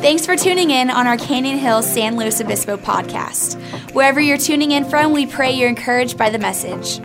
[0.00, 3.60] Thanks for tuning in on our Canyon Hills San Luis Obispo podcast.
[3.92, 7.00] Wherever you're tuning in from, we pray you're encouraged by the message.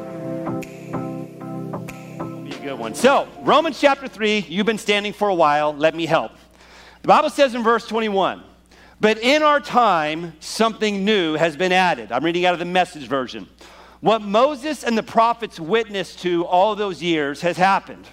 [2.45, 2.95] Be a good one.
[2.95, 5.73] So, Romans chapter 3, you've been standing for a while.
[5.73, 6.31] Let me help.
[7.01, 8.41] The Bible says in verse 21,
[9.01, 12.13] but in our time, something new has been added.
[12.13, 13.49] I'm reading out of the message version.
[13.99, 18.07] What Moses and the prophets witnessed to all those years has happened.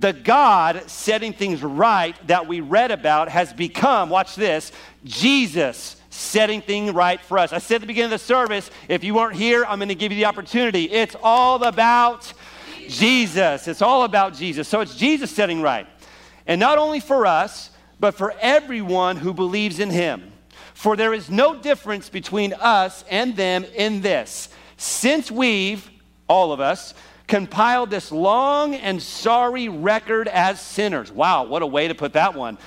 [0.00, 4.72] The God setting things right that we read about has become, watch this,
[5.04, 7.52] Jesus setting things right for us.
[7.52, 9.94] I said at the beginning of the service, if you weren't here, I'm going to
[9.94, 10.84] give you the opportunity.
[10.84, 12.32] It's all about
[12.88, 13.68] Jesus.
[13.68, 14.66] It's all about Jesus.
[14.68, 15.86] So it's Jesus setting right.
[16.46, 17.70] And not only for us,
[18.00, 20.32] but for everyone who believes in him.
[20.72, 24.48] For there is no difference between us and them in this.
[24.78, 25.88] Since we've,
[26.26, 26.94] all of us,
[27.30, 31.12] compiled this long and sorry record as sinners.
[31.12, 32.58] Wow, what a way to put that one.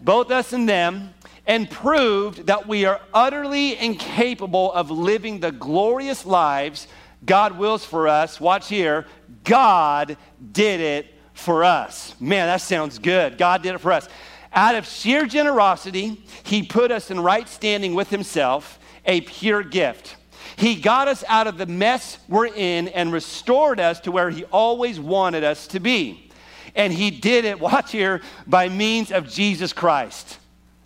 [0.00, 1.14] Both us and them,
[1.46, 6.88] and proved that we are utterly incapable of living the glorious lives
[7.24, 8.40] God wills for us.
[8.40, 9.06] Watch here.
[9.44, 10.16] God
[10.52, 12.14] did it for us.
[12.20, 13.38] Man, that sounds good.
[13.38, 14.08] God did it for us.
[14.52, 20.16] Out of sheer generosity, He put us in right standing with Himself, a pure gift.
[20.58, 24.42] He got us out of the mess we're in and restored us to where He
[24.46, 26.32] always wanted us to be.
[26.74, 30.38] And He did it, watch here, by means of Jesus Christ,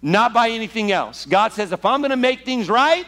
[0.02, 1.24] not by anything else.
[1.24, 3.06] God says, if I'm going to make things right,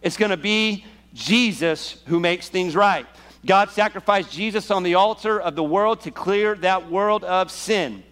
[0.00, 3.06] it's going to be Jesus who makes things right.
[3.46, 8.02] God sacrificed Jesus on the altar of the world to clear that world of sin.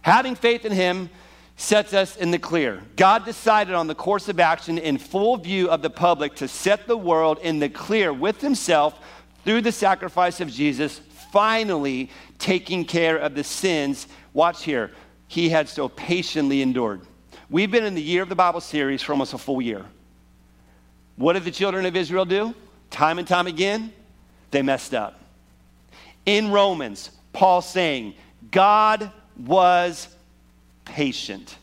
[0.00, 1.10] Having faith in Him
[1.56, 2.82] sets us in the clear.
[2.96, 6.86] God decided on the course of action in full view of the public to set
[6.86, 8.98] the world in the clear with himself
[9.44, 14.08] through the sacrifice of Jesus, finally taking care of the sins.
[14.32, 14.90] Watch here.
[15.28, 17.02] He had so patiently endured.
[17.50, 19.84] We've been in the year of the Bible series for almost a full year.
[21.16, 22.54] What did the children of Israel do?
[22.90, 23.92] Time and time again,
[24.50, 25.20] they messed up.
[26.26, 28.14] In Romans, Paul saying,
[28.50, 30.08] God was
[30.84, 31.56] patient,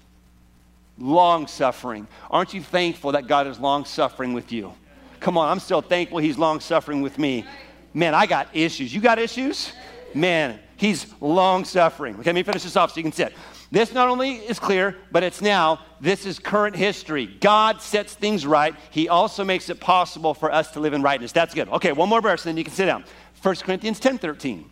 [0.98, 2.08] long suffering.
[2.30, 4.74] Aren't you thankful that God is long suffering with you?
[5.20, 7.46] Come on, I'm still thankful He's long suffering with me.
[7.94, 8.94] Man, I got issues.
[8.94, 9.74] You got issues?
[10.14, 12.16] Man, He's long suffering.
[12.16, 13.34] Okay, let me finish this off so you can sit.
[13.72, 17.26] This not only is clear, but it's now, this is current history.
[17.40, 18.76] God sets things right.
[18.90, 21.32] He also makes it possible for us to live in rightness.
[21.32, 21.70] That's good.
[21.70, 23.06] Okay, one more verse, and then you can sit down.
[23.42, 24.70] 1 Corinthians 10 13.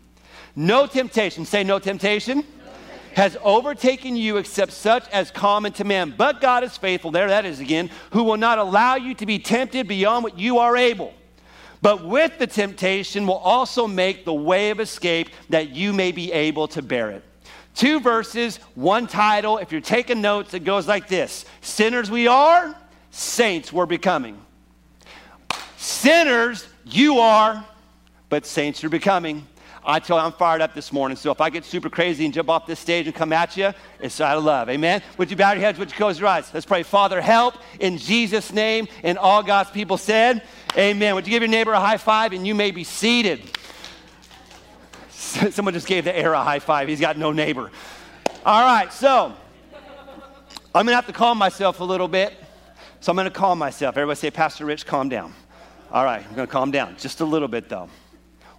[0.56, 2.44] No temptation, say no temptation
[3.20, 6.14] has overtaken you except such as common to man.
[6.16, 9.40] But God is faithful, there that is again, who will not allow you to be
[9.40, 11.14] tempted beyond what you are able.
[11.82, 16.32] But with the temptation will also make the way of escape that you may be
[16.32, 17.24] able to bear it.
[17.76, 19.58] Two verses, one title.
[19.58, 22.74] If you're taking notes, it goes like this Sinners we are,
[23.12, 24.40] saints we're becoming.
[25.76, 27.66] Sinners you are,
[28.30, 29.46] but saints you're becoming.
[29.84, 31.16] I tell you, I'm fired up this morning.
[31.16, 33.74] So if I get super crazy and jump off this stage and come at you,
[34.00, 34.70] it's out of love.
[34.70, 35.02] Amen.
[35.18, 35.80] Would you bow your heads?
[35.80, 36.50] Would you close your eyes?
[36.54, 36.84] Let's pray.
[36.84, 38.88] Father, help in Jesus' name.
[39.04, 40.44] And all God's people said,
[40.78, 41.16] Amen.
[41.16, 43.42] Would you give your neighbor a high five and you may be seated?
[45.10, 46.88] Someone just gave the air a high five.
[46.88, 47.72] He's got no neighbor.
[48.46, 49.34] All right, so
[50.74, 52.34] I'm going to have to calm myself a little bit.
[53.02, 53.98] So I'm going to calm myself.
[53.98, 55.34] Everybody say, Pastor Rich, calm down.
[55.92, 57.90] All right, I'm going to calm down just a little bit though.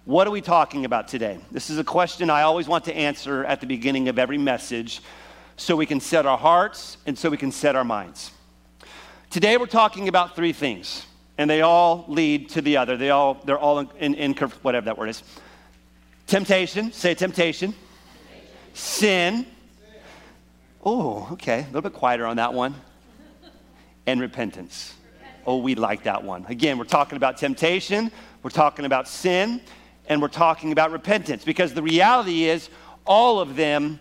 [0.05, 1.37] What are we talking about today?
[1.51, 4.99] This is a question I always want to answer at the beginning of every message
[5.57, 8.31] so we can set our hearts and so we can set our minds.
[9.29, 11.05] Today we're talking about three things,
[11.37, 12.97] and they all lead to the other.
[12.97, 15.21] They all, they're all in, in, in whatever that word is.
[16.25, 17.71] Temptation, say temptation.
[17.71, 18.55] temptation.
[18.73, 19.45] Sin.
[20.83, 22.73] Oh, okay, a little bit quieter on that one.
[24.07, 24.95] And repentance.
[25.45, 26.43] Oh, we like that one.
[26.47, 28.11] Again, we're talking about temptation,
[28.41, 29.61] we're talking about sin,
[30.11, 32.69] and we're talking about repentance because the reality is
[33.05, 33.97] all of them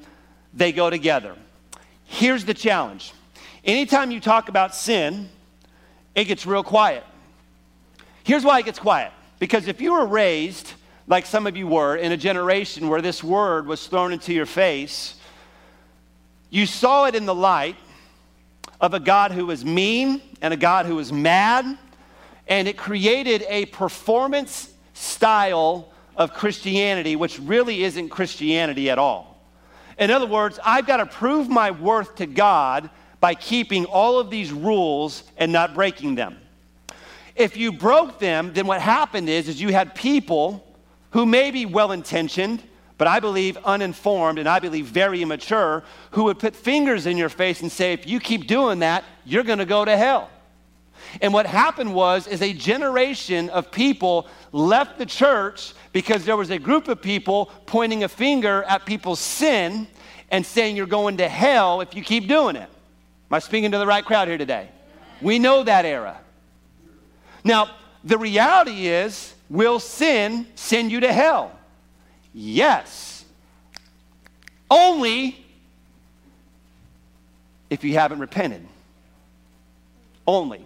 [0.53, 1.37] they go together.
[2.05, 3.13] Here's the challenge.
[3.65, 5.29] Anytime you talk about sin,
[6.17, 7.05] it gets real quiet.
[8.25, 9.13] Here's why it gets quiet.
[9.39, 10.73] Because if you were raised
[11.07, 14.47] like some of you were in a generation where this word was thrown into your
[14.47, 15.15] face,
[16.51, 17.77] you saw it in the light
[18.81, 21.79] of a God who was mean and a God who was mad,
[22.49, 29.43] and it created a performance style of Christianity, which really isn't Christianity at all.
[29.99, 32.91] In other words, I've got to prove my worth to God
[33.21, 36.39] by keeping all of these rules and not breaking them.
[37.37, 40.67] If you broke them, then what happened is, is you had people
[41.11, 42.63] who may be well intentioned,
[42.99, 47.29] but I believe uninformed and I believe very immature, who would put fingers in your
[47.29, 50.31] face and say, if you keep doing that, you're going to go to hell.
[51.21, 56.51] And what happened was is a generation of people left the church because there was
[56.51, 59.87] a group of people pointing a finger at people's sin
[60.31, 62.69] and saying you're going to hell if you keep doing it.
[63.31, 64.69] Am I speaking to the right crowd here today?
[65.21, 66.21] We know that era.
[67.45, 67.71] Now,
[68.05, 71.53] the reality is, will sin send you to hell?
[72.33, 73.25] Yes.
[74.71, 75.45] Only
[77.69, 78.67] if you haven't repented.
[80.27, 80.65] Only.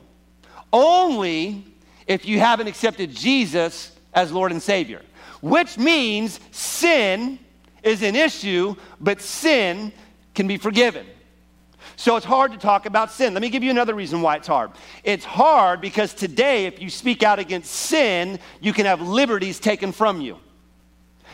[0.75, 1.65] Only
[2.09, 5.03] if you haven't accepted Jesus as Lord and Savior,
[5.41, 7.39] which means sin
[7.85, 9.93] is an issue, but sin
[10.35, 11.07] can be forgiven.
[11.95, 13.35] So it's hard to talk about sin.
[13.35, 14.73] Let me give you another reason why it's hard.
[15.05, 19.93] It's hard because today, if you speak out against sin, you can have liberties taken
[19.93, 20.41] from you.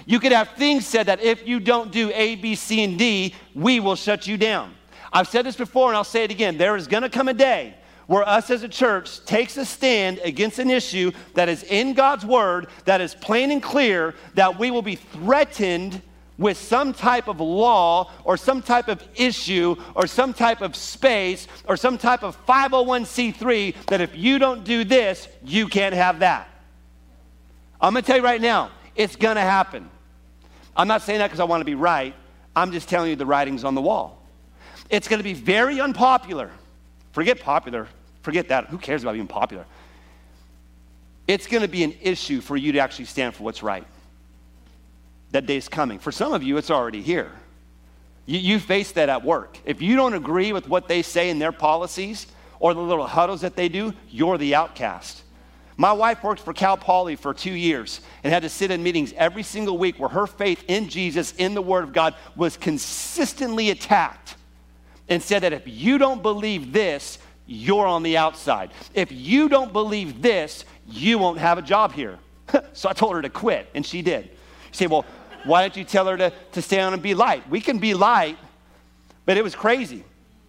[0.05, 3.35] You could have things said that if you don't do A, B, C, and D,
[3.55, 4.75] we will shut you down.
[5.11, 6.59] I've said this before and I'll say it again.
[6.59, 7.77] There is going to come a day
[8.11, 12.27] where us as a church takes a stand against an issue that is in God's
[12.27, 16.03] word, that is plain and clear, that we will be threatened
[16.37, 21.47] with some type of law or some type of issue or some type of space
[21.69, 26.49] or some type of 501c3 that if you don't do this, you can't have that.
[27.81, 29.89] I'm to tell you right now, it's to happen.
[30.77, 32.17] I'm not saying that because I want to be right.
[32.57, 34.21] I'm just telling you the writing's on the wall.
[34.89, 36.51] It's to be very unpopular.
[37.13, 37.87] Forget popular.
[38.23, 38.67] Forget that.
[38.67, 39.65] Who cares about being popular?
[41.27, 43.87] It's going to be an issue for you to actually stand for what's right.
[45.31, 45.99] That day's coming.
[45.99, 47.31] For some of you, it's already here.
[48.27, 49.59] You, you face that at work.
[49.65, 52.27] If you don't agree with what they say in their policies
[52.59, 55.23] or the little huddles that they do, you're the outcast.
[55.77, 59.15] My wife worked for Cal Poly for two years and had to sit in meetings
[59.17, 63.71] every single week where her faith in Jesus, in the Word of God, was consistently
[63.71, 64.37] attacked
[65.09, 67.19] and said that if you don't believe this,
[67.51, 68.71] you're on the outside.
[68.95, 72.19] If you don't believe this, you won't have a job here.
[72.73, 74.27] so I told her to quit, and she did.
[74.27, 74.31] You
[74.71, 75.05] say, well,
[75.45, 77.49] why don't you tell her to, to stay on and be light?
[77.51, 78.39] We can be light,
[79.27, 80.05] but it was crazy.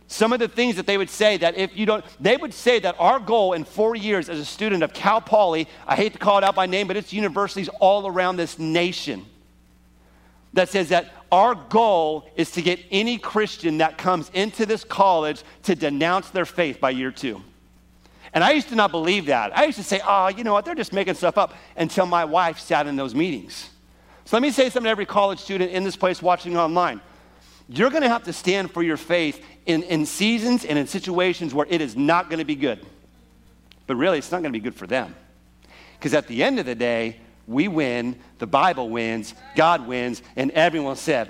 [0.06, 2.78] Some of the things that they would say that if you don't, they would say
[2.80, 6.20] that our goal in four years as a student of Cal Poly, I hate to
[6.20, 9.26] call it out by name, but it's universities all around this nation,
[10.54, 15.44] that says that our goal is to get any Christian that comes into this college
[15.64, 17.42] to denounce their faith by year two.
[18.34, 19.58] And I used to not believe that.
[19.58, 22.26] I used to say, oh, you know what, they're just making stuff up until my
[22.26, 23.70] wife sat in those meetings.
[24.26, 27.02] So let me say something to every college student in this place watching online.
[27.68, 31.54] You're going to have to stand for your faith in, in seasons and in situations
[31.54, 32.86] where it is not going to be good.
[33.88, 35.16] But really, it's not going to be good for them.
[35.98, 37.18] Because at the end of the day,
[37.52, 41.30] we win, the Bible wins, God wins, and everyone said.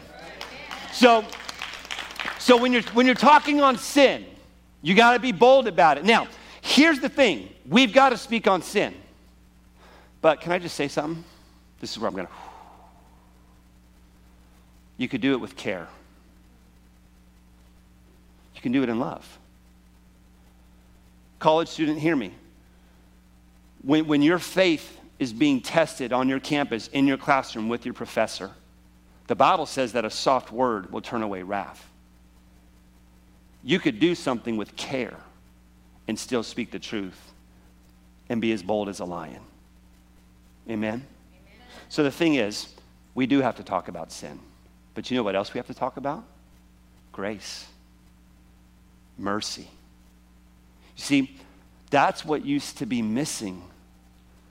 [0.93, 1.25] So,
[2.39, 4.25] so when you're when you're talking on sin,
[4.81, 6.05] you got to be bold about it.
[6.05, 6.27] Now,
[6.61, 8.93] here's the thing: we've got to speak on sin.
[10.21, 11.23] But can I just say something?
[11.79, 12.33] This is where I'm going to.
[14.97, 15.87] You could do it with care.
[18.55, 19.39] You can do it in love.
[21.39, 22.31] College student, hear me.
[23.81, 27.93] When, when your faith is being tested on your campus, in your classroom, with your
[27.93, 28.49] professor,
[29.27, 31.87] the Bible says that a soft word will turn away wrath.
[33.63, 35.15] You could do something with care
[36.07, 37.33] and still speak the truth
[38.29, 39.43] and be as bold as a lion.
[40.67, 40.89] Amen?
[40.89, 41.05] Amen?
[41.89, 42.73] So the thing is,
[43.13, 44.39] we do have to talk about sin.
[44.95, 46.23] But you know what else we have to talk about?
[47.11, 47.67] Grace,
[49.19, 49.67] mercy.
[50.97, 51.37] You see,
[51.91, 53.61] that's what used to be missing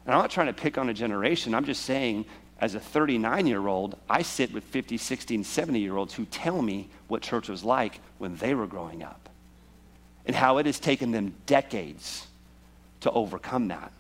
[0.04, 1.54] and I'm not trying to pick on a generation.
[1.54, 2.24] I'm just saying,
[2.60, 6.24] as a 39 year old, I sit with 50, 60, and 70 year olds who
[6.26, 9.28] tell me what church was like when they were growing up
[10.26, 12.26] and how it has taken them decades
[13.00, 13.92] to overcome that.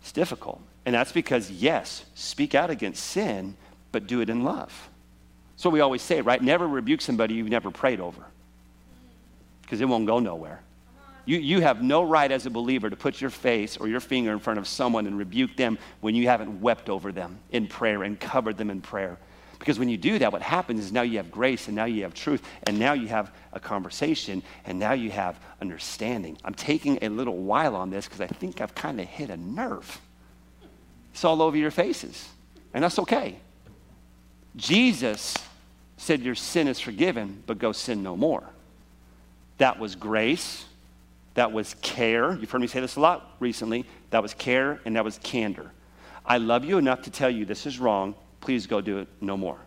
[0.00, 0.60] It's difficult.
[0.84, 3.56] And that's because, yes, speak out against sin,
[3.92, 4.88] but do it in love.
[5.56, 6.40] So we always say, right?
[6.40, 8.24] Never rebuke somebody you've never prayed over
[9.62, 10.60] because it won't go nowhere.
[11.26, 14.32] You, you have no right as a believer to put your face or your finger
[14.32, 18.04] in front of someone and rebuke them when you haven't wept over them in prayer
[18.04, 19.18] and covered them in prayer.
[19.58, 22.02] Because when you do that, what happens is now you have grace and now you
[22.02, 26.38] have truth and now you have a conversation and now you have understanding.
[26.44, 29.36] I'm taking a little while on this because I think I've kind of hit a
[29.36, 30.00] nerve.
[31.12, 32.28] It's all over your faces,
[32.74, 33.38] and that's okay.
[34.54, 35.34] Jesus
[35.96, 38.44] said, Your sin is forgiven, but go sin no more.
[39.56, 40.66] That was grace
[41.36, 42.34] that was care.
[42.34, 43.84] You've heard me say this a lot recently.
[44.10, 45.70] That was care and that was candor.
[46.24, 48.14] I love you enough to tell you this is wrong.
[48.40, 49.58] please go do it no more.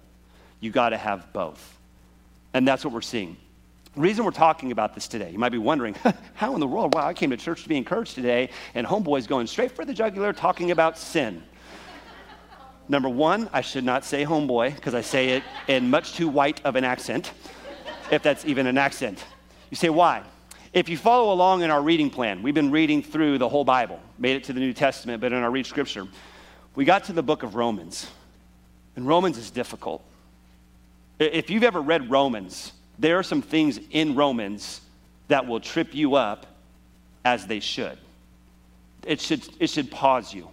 [0.59, 1.77] You got to have both.
[2.53, 3.37] And that's what we're seeing.
[3.93, 5.95] The reason we're talking about this today, you might be wondering,
[6.33, 6.95] how in the world?
[6.95, 9.93] Wow, I came to church to be encouraged today, and Homeboy's going straight for the
[9.93, 11.43] jugular talking about sin.
[12.87, 16.65] Number one, I should not say homeboy because I say it in much too white
[16.65, 17.31] of an accent,
[18.11, 19.23] if that's even an accent.
[19.69, 20.23] You say, why?
[20.71, 23.99] If you follow along in our reading plan, we've been reading through the whole Bible,
[24.19, 26.07] made it to the New Testament, but in our read scripture,
[26.75, 28.07] we got to the book of Romans.
[28.95, 30.03] And Romans is difficult.
[31.17, 34.81] If you've ever read Romans, there are some things in Romans
[35.27, 36.45] that will trip you up
[37.25, 37.97] as they should.
[39.05, 40.49] It should, it should pause you.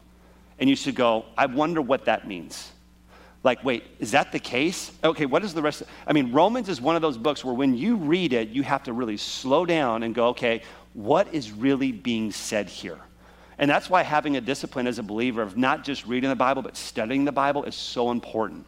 [0.58, 2.72] And you should go, I wonder what that means.
[3.46, 4.90] Like, wait, is that the case?
[5.04, 5.82] Okay, what is the rest?
[5.82, 8.64] Of, I mean, Romans is one of those books where when you read it, you
[8.64, 10.62] have to really slow down and go, okay,
[10.94, 12.98] what is really being said here?
[13.58, 16.60] And that's why having a discipline as a believer of not just reading the Bible,
[16.60, 18.66] but studying the Bible is so important.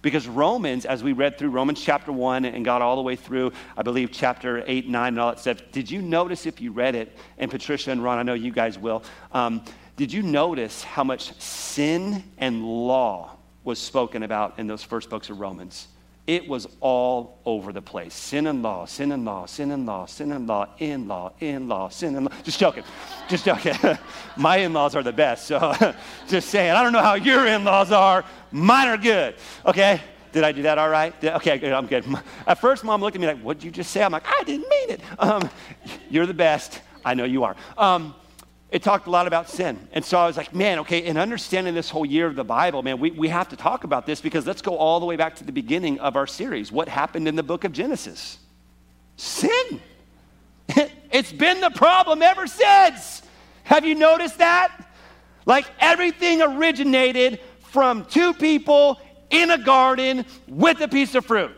[0.00, 3.50] Because Romans, as we read through Romans chapter 1 and got all the way through,
[3.76, 6.94] I believe, chapter 8, 9, and all that stuff, did you notice if you read
[6.94, 9.02] it, and Patricia and Ron, I know you guys will,
[9.32, 9.64] um,
[9.96, 13.33] did you notice how much sin and law
[13.64, 15.88] was spoken about in those first books of Romans?
[16.26, 18.14] It was all over the place.
[18.14, 21.68] Sin and law, sin and law, sin and law, sin and law, in law, in
[21.68, 22.32] law, sin and law.
[22.42, 22.82] Just joking.
[23.28, 23.74] Just joking.
[24.36, 25.46] My in laws are the best.
[25.46, 25.74] So
[26.28, 26.70] just saying.
[26.70, 28.24] I don't know how your in laws are.
[28.50, 29.34] Mine are good.
[29.66, 30.00] Okay?
[30.32, 31.18] Did I do that all right?
[31.20, 32.06] Did, okay, good, I'm good.
[32.46, 34.02] At first, mom looked at me like, What'd you just say?
[34.02, 35.00] I'm like, I didn't mean it.
[35.18, 35.50] Um,
[36.08, 36.80] you're the best.
[37.04, 37.54] I know you are.
[37.76, 38.14] Um,
[38.74, 39.78] it talked a lot about sin.
[39.92, 42.82] And so I was like, man, okay, in understanding this whole year of the Bible,
[42.82, 45.36] man, we, we have to talk about this because let's go all the way back
[45.36, 46.72] to the beginning of our series.
[46.72, 48.36] What happened in the book of Genesis?
[49.16, 49.80] Sin.
[51.12, 53.22] it's been the problem ever since.
[53.62, 54.72] Have you noticed that?
[55.46, 59.00] Like everything originated from two people
[59.30, 61.52] in a garden with a piece of fruit.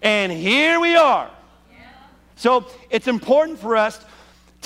[0.00, 1.30] And here we are.
[2.36, 4.02] So it's important for us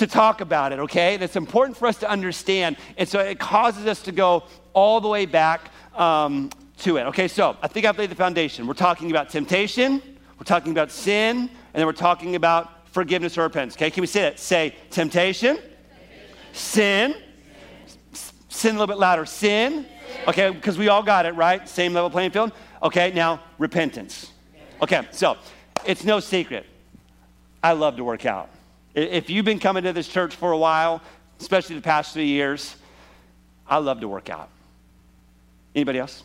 [0.03, 1.13] to talk about it, okay?
[1.13, 2.75] And it's important for us to understand.
[2.97, 4.43] And so it causes us to go
[4.73, 7.03] all the way back um, to it.
[7.03, 8.67] Okay, so I think I've laid the foundation.
[8.67, 10.01] We're talking about temptation,
[10.37, 13.75] we're talking about sin, and then we're talking about forgiveness or repentance.
[13.75, 14.39] Okay, can we say it?
[14.39, 15.71] Say temptation, temptation.
[16.51, 17.15] sin,
[18.49, 19.85] sin a little bit louder, sin.
[20.27, 21.67] Okay, because we all got it, right?
[21.67, 22.51] Same level playing field.
[22.81, 24.31] Okay, now repentance.
[24.81, 25.37] Okay, so
[25.85, 26.65] it's no secret.
[27.63, 28.49] I love to work out.
[28.93, 31.01] If you've been coming to this church for a while,
[31.39, 32.75] especially the past three years,
[33.67, 34.49] I love to work out.
[35.75, 36.23] Anybody else?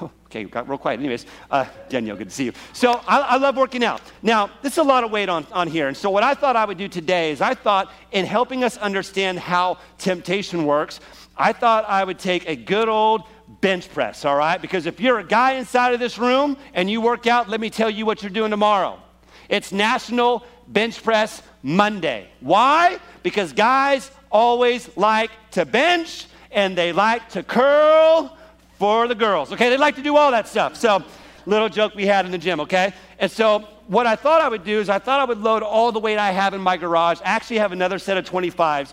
[0.28, 1.00] Okay, got real quiet.
[1.00, 2.52] Anyways, uh, Danielle, good to see you.
[2.74, 4.02] So I, I, love working out.
[4.22, 5.88] Now, this is a lot of weight on, on here.
[5.88, 8.76] And so what I thought I would do today is I thought in helping us
[8.76, 11.00] understand how temptation works,
[11.34, 13.22] I thought I would take a good old
[13.62, 14.60] bench press, all right?
[14.60, 17.70] Because if you're a guy inside of this room and you work out, let me
[17.70, 19.00] tell you what you're doing tomorrow.
[19.48, 22.28] It's National Bench Press Monday.
[22.40, 22.98] Why?
[23.22, 28.36] Because guys always like to bench and they like to curl
[28.78, 29.52] for the girls.
[29.52, 30.76] Okay, they like to do all that stuff.
[30.76, 31.02] So,
[31.46, 32.92] little joke we had in the gym, okay?
[33.18, 35.92] And so, what I thought I would do is I thought I would load all
[35.92, 37.20] the weight I have in my garage.
[37.22, 38.92] I actually have another set of 25s.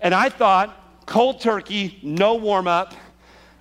[0.00, 2.94] And I thought, cold turkey, no warm up,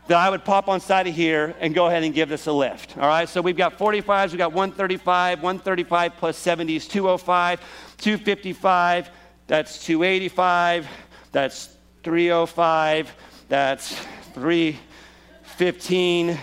[0.08, 2.52] that I would pop on side of here and go ahead and give this a
[2.52, 2.98] lift.
[2.98, 7.62] All right, so we've got 45s, we've got 135, 135 plus 70s, 205,
[8.04, 9.10] 255,
[9.48, 10.88] that's 285,
[11.32, 13.16] that's 305,
[13.48, 13.96] that's
[14.34, 16.38] 315,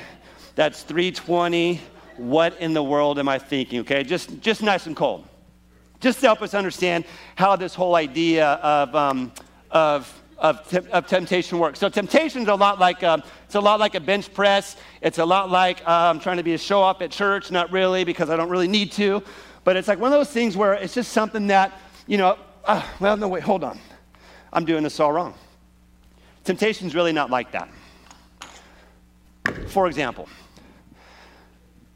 [0.55, 1.81] that's 320.
[2.17, 3.81] What in the world am I thinking?
[3.81, 5.27] Okay, just, just nice and cold.
[6.01, 7.05] Just to help us understand
[7.37, 9.31] how this whole idea of, um,
[9.71, 11.79] of of, te- of temptation works.
[11.79, 14.77] So temptation is a lot like um, it's a lot like a bench press.
[15.03, 17.51] It's a lot like uh, I'm trying to be a show off at church.
[17.51, 19.23] Not really because I don't really need to,
[19.65, 22.39] but it's like one of those things where it's just something that you know.
[22.65, 23.79] Uh, well, no, wait, hold on.
[24.53, 25.35] I'm doing this all wrong.
[26.45, 27.69] Temptation is really not like that.
[29.69, 30.29] For example,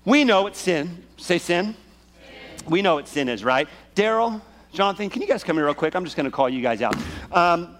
[0.04, 1.04] we know what sin.
[1.16, 1.74] Say sin.
[1.74, 2.70] sin.
[2.70, 3.68] We know what sin is, right?
[3.94, 4.40] Daryl,
[4.72, 5.94] Jonathan, can you guys come here real quick?
[5.94, 6.96] I'm just going to call you guys out.
[7.32, 7.76] Um,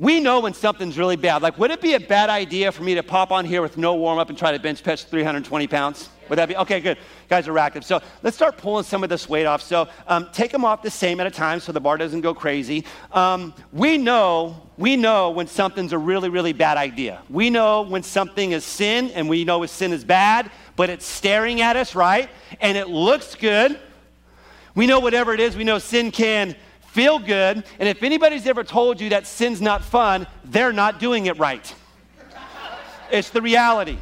[0.00, 1.42] we know when something's really bad.
[1.42, 3.96] Like, would it be a bad idea for me to pop on here with no
[3.96, 6.08] warm up and try to bench press 320 pounds?
[6.30, 6.80] Would that be okay?
[6.80, 6.96] Good.
[7.28, 7.84] Guys are active.
[7.84, 9.60] So let's start pulling some of this weight off.
[9.60, 12.32] So um, take them off the same at a time so the bar doesn't go
[12.32, 12.86] crazy.
[13.12, 17.20] Um, we know we know when something's a really really bad idea.
[17.28, 21.60] We know when something is sin, and we know sin is bad, but it's staring
[21.60, 22.30] at us, right?
[22.62, 23.78] And it looks good.
[24.74, 25.56] We know whatever it is.
[25.56, 26.56] We know sin can
[26.92, 27.64] feel good.
[27.78, 31.74] And if anybody's ever told you that sin's not fun, they're not doing it right.
[33.10, 33.98] It's the reality.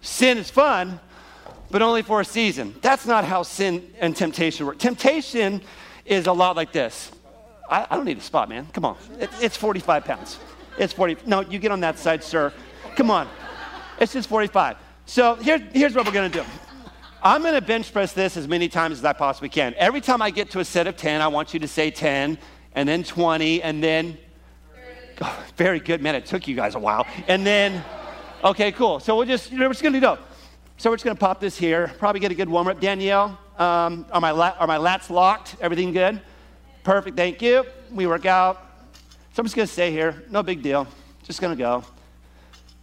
[0.00, 1.00] Sin is fun,
[1.70, 2.74] but only for a season.
[2.80, 4.78] That's not how sin and temptation work.
[4.78, 5.62] Temptation
[6.04, 7.12] is a lot like this.
[7.68, 8.66] I, I don't need a spot, man.
[8.72, 8.96] Come on.
[9.18, 10.38] It, it's 45 pounds.
[10.78, 11.18] It's 40.
[11.26, 12.52] No, you get on that side, sir.
[12.96, 13.28] Come on.
[13.98, 14.76] It's just 45.
[15.04, 16.44] So here, here's what we're going to do.
[17.22, 19.74] I'm going to bench press this as many times as I possibly can.
[19.76, 22.38] Every time I get to a set of 10, I want you to say 10,
[22.74, 24.16] and then 20, and then.
[25.20, 26.14] Oh, very good, man.
[26.14, 27.06] It took you guys a while.
[27.28, 27.84] And then,
[28.42, 29.00] okay, cool.
[29.00, 30.18] So we'll just, you know, we're just going to go.
[30.78, 31.92] So we're just going to pop this here.
[31.98, 32.80] Probably get a good warm up.
[32.80, 35.56] Danielle, um, are, my la- are my lats locked?
[35.60, 36.22] Everything good?
[36.84, 37.66] Perfect, thank you.
[37.92, 38.66] We work out.
[39.34, 40.24] So I'm just going to stay here.
[40.30, 40.86] No big deal.
[41.22, 41.84] Just going to go.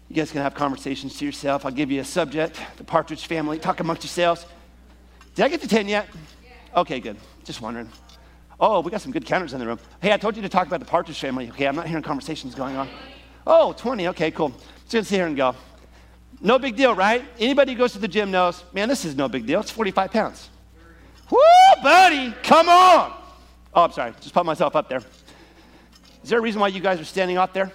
[0.09, 1.65] You guys can have conversations to yourself.
[1.65, 3.59] I'll give you a subject, the Partridge family.
[3.59, 4.45] Talk amongst yourselves.
[5.35, 6.07] Did I get to 10 yet?
[6.75, 7.17] Okay, good.
[7.43, 7.89] Just wondering.
[8.59, 9.79] Oh, we got some good counters in the room.
[10.01, 11.49] Hey, I told you to talk about the Partridge family.
[11.49, 12.89] Okay, I'm not hearing conversations going on.
[13.45, 14.07] Oh, 20.
[14.09, 14.49] Okay, cool.
[14.83, 15.55] Just gonna sit here and go.
[16.41, 17.23] No big deal, right?
[17.39, 19.59] Anybody who goes to the gym knows, man, this is no big deal.
[19.59, 20.49] It's 45 pounds.
[21.29, 21.39] Woo,
[21.83, 23.13] buddy, come on.
[23.73, 24.13] Oh, I'm sorry.
[24.21, 25.01] Just put myself up there.
[26.23, 27.71] Is there a reason why you guys are standing out there?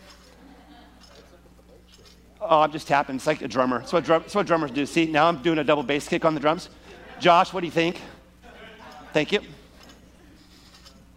[2.44, 3.16] Oh, I'm just tapping.
[3.16, 3.80] It's like a drummer.
[3.80, 4.84] It's what, drum, it's what drummers do.
[4.84, 6.68] See, now I'm doing a double bass kick on the drums.
[7.20, 8.00] Josh, what do you think?
[9.12, 9.40] Thank you.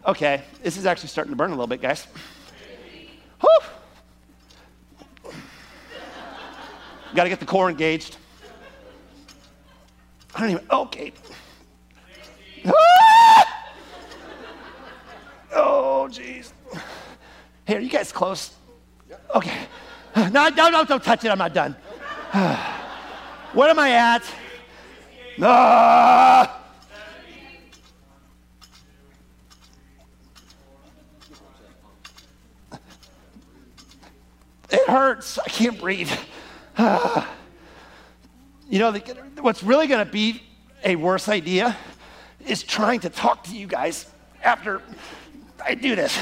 [0.06, 2.06] Okay, this is actually starting to burn a little bit, guys.
[3.40, 3.58] Whew.
[7.14, 8.18] Got to get the core engaged.
[10.34, 11.12] I don't even, okay.
[12.66, 13.64] Ah!
[15.54, 16.52] Oh, jeez.
[17.64, 18.52] Hey, are you guys close?
[19.34, 19.65] Okay.
[20.32, 21.30] No, no, no, don't touch it.
[21.30, 21.72] I'm not done.
[23.52, 24.24] what am I at?
[25.42, 26.62] Ah!
[34.68, 35.38] It hurts.
[35.38, 36.10] I can't breathe.
[38.68, 38.98] you know, the,
[39.40, 40.42] what's really going to be
[40.84, 41.76] a worse idea
[42.44, 44.10] is trying to talk to you guys
[44.42, 44.82] after
[45.64, 46.18] I do this.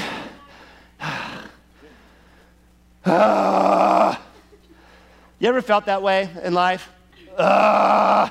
[3.05, 4.15] Uh,
[5.37, 6.89] you ever felt that way in life?
[7.37, 8.29] Uh,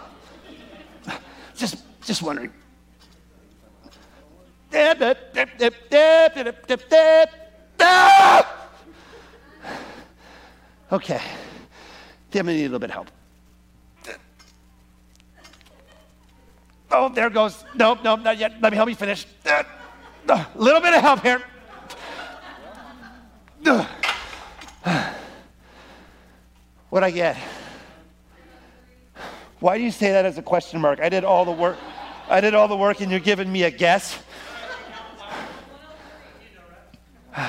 [1.54, 2.52] just, just wondering.
[10.90, 11.20] Okay.
[12.34, 13.10] I'm gonna need a little bit of help.
[16.90, 17.64] Oh, there goes.
[17.74, 18.60] Nope, nope, not yet.
[18.60, 19.26] Let me help you finish.
[19.46, 21.42] A little bit of help here.
[26.90, 27.37] What'd I get?
[29.61, 31.01] Why do you say that as a question mark?
[31.01, 31.79] I did all the work.
[32.29, 34.23] I did all the work and you're giving me a guess?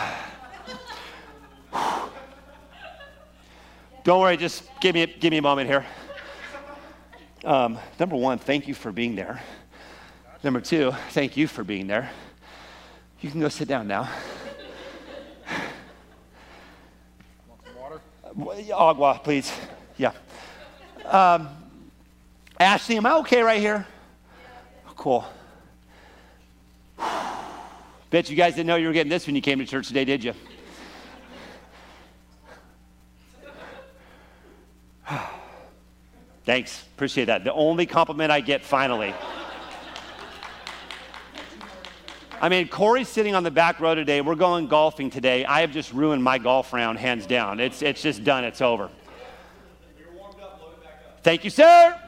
[4.04, 5.86] Don't worry, just give me, give me a moment here.
[7.44, 9.42] Um, number one, thank you for being there.
[10.44, 12.10] Number two, thank you for being there.
[13.22, 14.10] You can go sit down now.
[18.38, 19.52] Agua, please.
[19.98, 20.12] Yeah.
[21.06, 21.48] Um,
[22.60, 23.88] Ashley, am I okay right here?
[24.96, 25.26] Cool.
[28.10, 30.06] Bet you guys didn't know you were getting this when you came to church today,
[30.06, 30.34] did you?
[36.46, 36.84] Thanks.
[36.96, 37.44] Appreciate that.
[37.44, 39.14] The only compliment I get finally.
[42.46, 44.22] I mean, Corey's sitting on the back row today.
[44.22, 45.46] We're going golfing today.
[45.46, 47.60] I have just ruined my golf round, hands down.
[47.60, 48.44] It's, it's just done.
[48.44, 48.92] It's over.
[51.24, 52.00] Thank you, sir.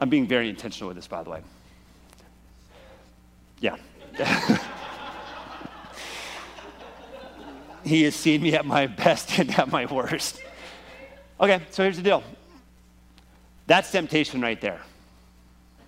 [0.00, 1.42] I'm being very intentional with this, by the way.
[3.60, 3.76] Yeah.
[7.84, 10.40] he has seen me at my best and at my worst.
[11.38, 12.22] Okay, so here's the deal.
[13.66, 14.80] That's temptation right there.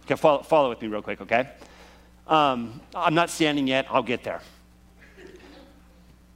[0.05, 1.49] Okay, follow, follow with me real quick, okay?
[2.27, 4.43] Um, I'm not standing yet, I'll get there.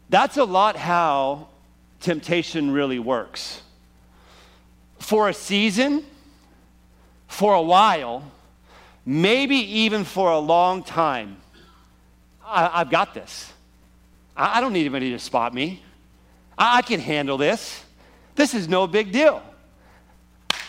[0.09, 1.49] That's a lot how
[2.01, 3.61] temptation really works.
[5.01, 6.05] For a season,
[7.27, 8.31] for a while,
[9.05, 11.37] maybe even for a long time,
[12.45, 13.53] I, have got this.
[14.35, 15.83] I, I, don't need anybody to spot me.
[16.57, 17.85] I, I can handle this.
[18.35, 19.43] This is no big deal.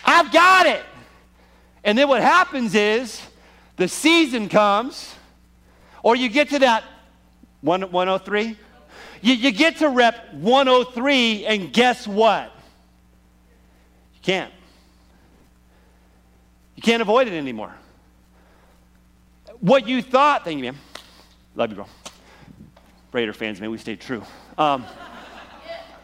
[0.03, 0.83] I've got it.
[1.83, 3.21] And then what happens is
[3.77, 5.15] the season comes,
[6.03, 6.83] or you get to that
[7.61, 8.57] 103.
[9.21, 12.53] You, you get to rep 103, and guess what?
[14.13, 14.53] You can't.
[16.75, 17.73] You can't avoid it anymore.
[19.59, 20.77] What you thought, thank you, man.
[21.55, 21.85] Love you, bro.
[23.11, 24.23] Raider fans, man, we stay true.
[24.57, 24.85] Um,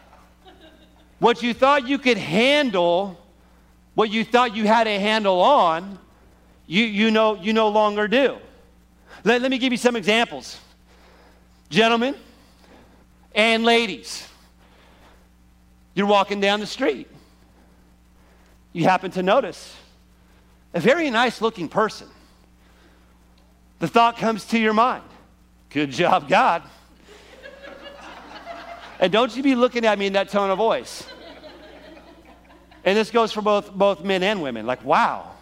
[1.18, 3.18] what you thought you could handle,
[3.96, 5.98] what you thought you had a handle on,
[6.66, 8.36] you, you, know, you no longer do.
[9.24, 10.60] Let, let me give you some examples.
[11.70, 12.14] Gentlemen
[13.34, 14.28] and ladies,
[15.94, 17.08] you're walking down the street.
[18.74, 19.74] You happen to notice
[20.74, 22.06] a very nice looking person.
[23.78, 25.04] The thought comes to your mind
[25.70, 26.62] Good job, God.
[29.00, 31.06] and don't you be looking at me in that tone of voice.
[32.86, 34.64] And this goes for both, both men and women.
[34.64, 35.32] Like, wow,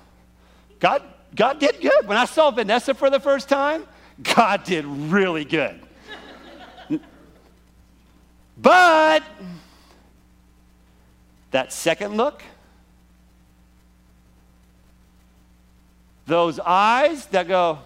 [0.80, 1.02] God,
[1.36, 2.08] God did good.
[2.08, 3.84] When I saw Vanessa for the first time,
[4.22, 5.78] God did really good.
[8.56, 9.22] but
[11.50, 12.42] that second look,
[16.24, 17.78] those eyes that go,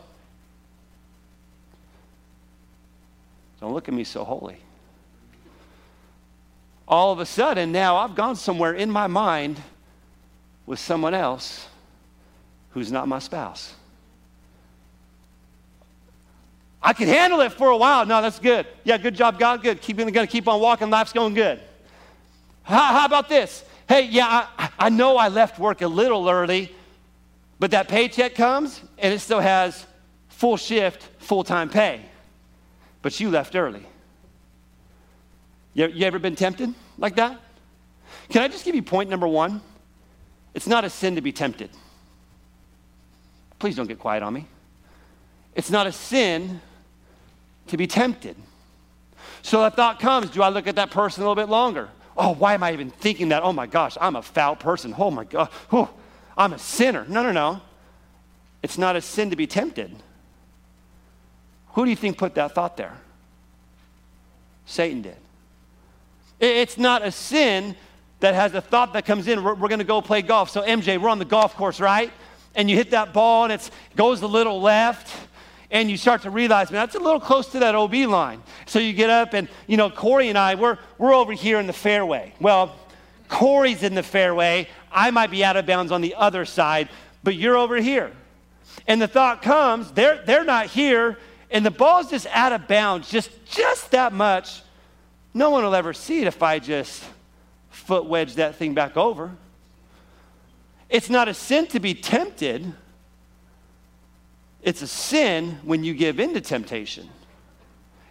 [3.60, 4.58] don't look at me so holy.
[6.88, 9.60] All of a sudden, now I've gone somewhere in my mind
[10.64, 11.68] with someone else
[12.70, 13.74] who's not my spouse.
[16.82, 18.06] I could handle it for a while.
[18.06, 18.66] No, that's good.
[18.84, 19.62] Yeah, good job, God.
[19.62, 19.82] Good.
[19.82, 20.88] Keep going to keep on walking.
[20.88, 21.60] Life's going good.
[22.62, 23.64] How, how about this?
[23.86, 26.74] Hey, yeah, I, I know I left work a little early,
[27.58, 29.86] but that paycheck comes and it still has
[30.28, 32.00] full shift, full time pay.
[33.02, 33.84] But you left early.
[35.74, 37.40] You, you ever been tempted like that?
[38.30, 39.60] Can I just give you point number one?
[40.54, 41.70] It's not a sin to be tempted.
[43.58, 44.46] Please don't get quiet on me.
[45.54, 46.60] It's not a sin
[47.68, 48.36] to be tempted.
[49.42, 51.88] So that thought comes do I look at that person a little bit longer?
[52.16, 53.42] Oh, why am I even thinking that?
[53.42, 54.94] Oh my gosh, I'm a foul person.
[54.98, 55.90] Oh my God, oh,
[56.36, 57.04] I'm a sinner.
[57.08, 57.60] No, no, no.
[58.62, 59.94] It's not a sin to be tempted.
[61.74, 62.96] Who do you think put that thought there?
[64.66, 65.16] Satan did.
[66.40, 67.74] It's not a sin
[68.20, 69.42] that has a thought that comes in.
[69.42, 70.50] We're, we're going to go play golf.
[70.50, 72.12] So, MJ, we're on the golf course, right?
[72.54, 75.14] And you hit that ball and it goes a little left
[75.70, 78.42] and you start to realize, man, that's a little close to that OB line.
[78.66, 81.66] So you get up, and you know, Corey and I, we're, we're over here in
[81.66, 82.32] the fairway.
[82.40, 82.74] Well,
[83.28, 84.68] Corey's in the fairway.
[84.90, 86.88] I might be out of bounds on the other side,
[87.22, 88.12] but you're over here.
[88.86, 91.18] And the thought comes, they're, they're not here,
[91.50, 94.62] and the ball's just out of bounds, just, just that much.
[95.38, 97.04] No one will ever see it if I just
[97.70, 99.30] foot wedge that thing back over.
[100.88, 102.72] It's not a sin to be tempted
[104.62, 107.08] it's a sin when you give in to temptation.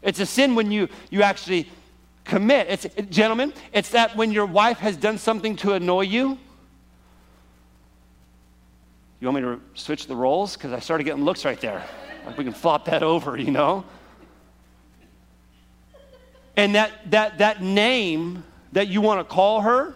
[0.02, 1.70] It's a sin when you, you actually
[2.24, 2.68] commit.
[2.68, 6.38] It's, gentlemen, it's that when your wife has done something to annoy you.
[9.20, 10.54] You want me to switch the roles?
[10.54, 11.84] Because I started getting looks right there.
[12.26, 13.84] Like we can flop that over, you know?
[16.58, 18.44] And that, that, that name
[18.74, 19.96] that you want to call her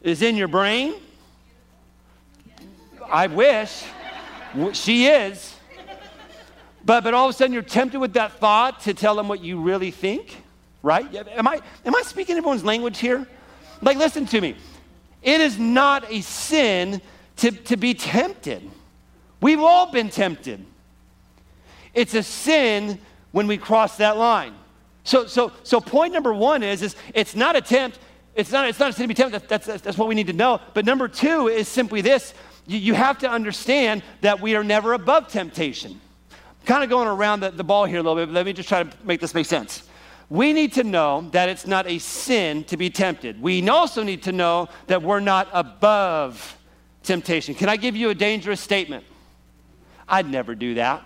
[0.00, 0.94] is in your brain.
[3.10, 3.84] I wish.
[4.72, 5.56] She is.
[6.84, 9.42] But, but all of a sudden you're tempted with that thought to tell them what
[9.42, 10.36] you really think,
[10.82, 11.12] right?
[11.14, 13.26] Am I, am I speaking everyone's language here?
[13.82, 14.54] Like, listen to me.
[15.22, 17.00] It is not a sin
[17.38, 18.70] to, to be tempted.
[19.40, 20.64] We've all been tempted.
[21.92, 23.00] It's a sin
[23.34, 24.54] when we cross that line.
[25.02, 27.98] So, so, so point number one is, is it's not a tempt.
[28.36, 29.48] It's not, it's not a sin to be tempted.
[29.48, 30.60] That's, that's, that's what we need to know.
[30.72, 32.32] But number two is simply this
[32.66, 36.00] you have to understand that we are never above temptation.
[36.30, 38.52] I'm kind of going around the, the ball here a little bit, but let me
[38.52, 39.82] just try to make this make sense.
[40.30, 43.42] We need to know that it's not a sin to be tempted.
[43.42, 46.56] We also need to know that we're not above
[47.02, 47.56] temptation.
[47.56, 49.04] Can I give you a dangerous statement?
[50.08, 51.04] I'd never do that.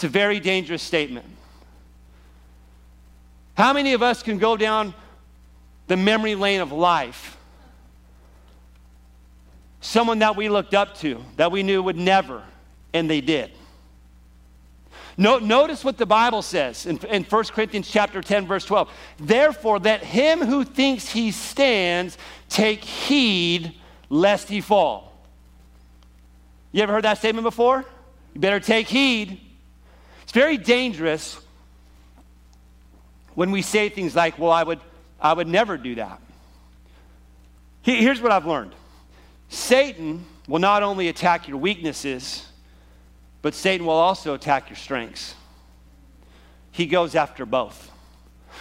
[0.00, 1.26] It's a very dangerous statement.
[3.52, 4.94] How many of us can go down
[5.88, 7.36] the memory lane of life
[9.82, 12.42] someone that we looked up to, that we knew would never,
[12.94, 13.50] and they did.
[15.18, 18.90] No, notice what the Bible says in, in 1 Corinthians chapter 10, verse 12.
[19.18, 22.16] Therefore, that him who thinks he stands
[22.48, 23.74] take heed
[24.08, 25.12] lest he fall.
[26.72, 27.84] You ever heard that statement before?
[28.32, 29.42] You better take heed.
[30.30, 31.40] It's very dangerous
[33.34, 34.78] when we say things like, well, I would,
[35.20, 36.22] I would never do that.
[37.82, 38.72] Here's what I've learned
[39.48, 42.46] Satan will not only attack your weaknesses,
[43.42, 45.34] but Satan will also attack your strengths.
[46.70, 47.90] He goes after both.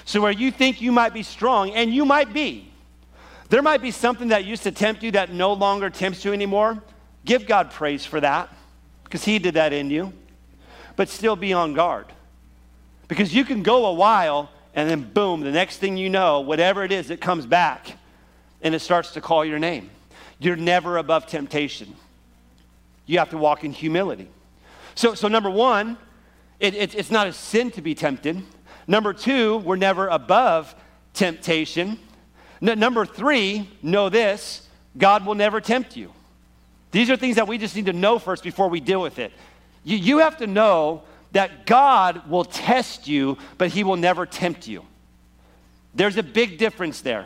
[0.05, 2.73] So, where you think you might be strong, and you might be,
[3.49, 6.81] there might be something that used to tempt you that no longer tempts you anymore.
[7.25, 8.49] Give God praise for that,
[9.03, 10.13] because He did that in you.
[10.99, 12.07] But still be on guard.
[13.07, 16.83] Because you can go a while And then, boom, the next thing you know, whatever
[16.83, 17.97] it is, it comes back
[18.61, 19.89] and it starts to call your name.
[20.39, 21.95] You're never above temptation.
[23.05, 24.29] You have to walk in humility.
[24.95, 25.97] So, so number one,
[26.59, 28.41] it, it, it's not a sin to be tempted.
[28.87, 30.75] Number two, we're never above
[31.13, 31.99] temptation.
[32.61, 36.13] N- number three, know this God will never tempt you.
[36.91, 39.31] These are things that we just need to know first before we deal with it.
[39.83, 44.67] You, you have to know that God will test you, but he will never tempt
[44.67, 44.83] you.
[45.93, 47.25] There's a big difference there.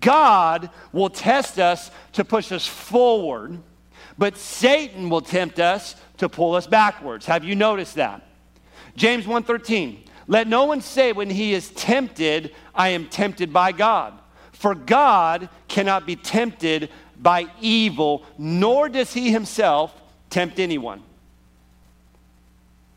[0.00, 3.58] God will test us to push us forward,
[4.18, 7.26] but Satan will tempt us to pull us backwards.
[7.26, 8.22] Have you noticed that?
[8.96, 10.04] James 1:13.
[10.28, 14.14] Let no one say when he is tempted, I am tempted by God.
[14.52, 20.00] For God cannot be tempted by evil, nor does he himself
[20.30, 21.02] tempt anyone.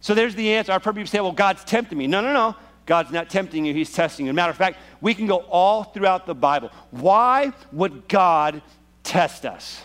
[0.06, 0.72] So there's the answer.
[0.72, 2.06] I've heard people say, well, God's tempting me.
[2.06, 2.56] No, no, no.
[2.86, 4.34] God's not tempting you, He's testing you.
[4.34, 6.70] Matter of fact, we can go all throughout the Bible.
[6.92, 8.62] Why would God
[9.02, 9.84] test us?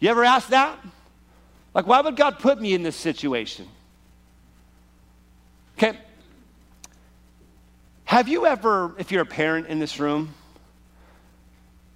[0.00, 0.78] You ever ask that?
[1.74, 3.68] Like, why would God put me in this situation?
[5.76, 5.98] Okay.
[8.04, 10.32] Have you ever, if you're a parent in this room,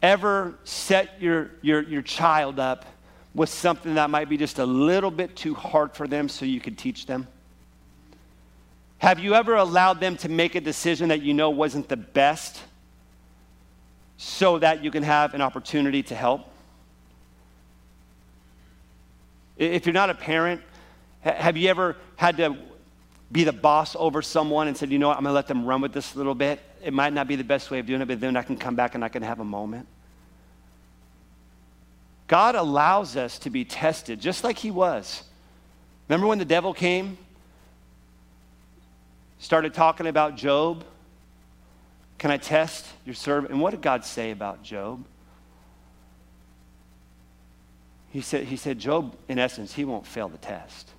[0.03, 2.85] ever set your, your, your child up
[3.37, 6.59] with something that might be just a little bit too hard for them so you
[6.59, 7.29] could teach them?
[8.97, 12.63] Have you ever allowed them to make a decision that you know wasn't the best
[14.17, 16.49] so that you can have an opportunity to help?
[19.59, 20.63] If you're not a parent,
[21.21, 22.57] have you ever had to
[23.31, 25.67] be the boss over someone and said, you know what, I'm going to let them
[25.67, 26.59] run with this a little bit?
[26.83, 28.77] It might not be the best way of doing it, but then I can come
[28.77, 29.87] back and I can have a moment.
[32.27, 35.23] God allows us to be tested just like He was.
[36.09, 37.19] Remember when the devil came?
[39.39, 40.85] Started talking about Job?
[42.19, 43.53] Can I test your servant?
[43.53, 45.05] And what did God say about Job?
[48.11, 50.91] He said, he said, Job, in essence, he won't fail the test.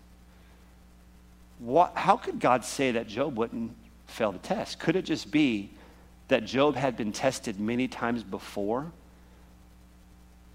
[1.58, 3.72] What, how could God say that Job wouldn't
[4.06, 4.80] fail the test?
[4.80, 5.72] Could it just be
[6.28, 8.92] that Job had been tested many times before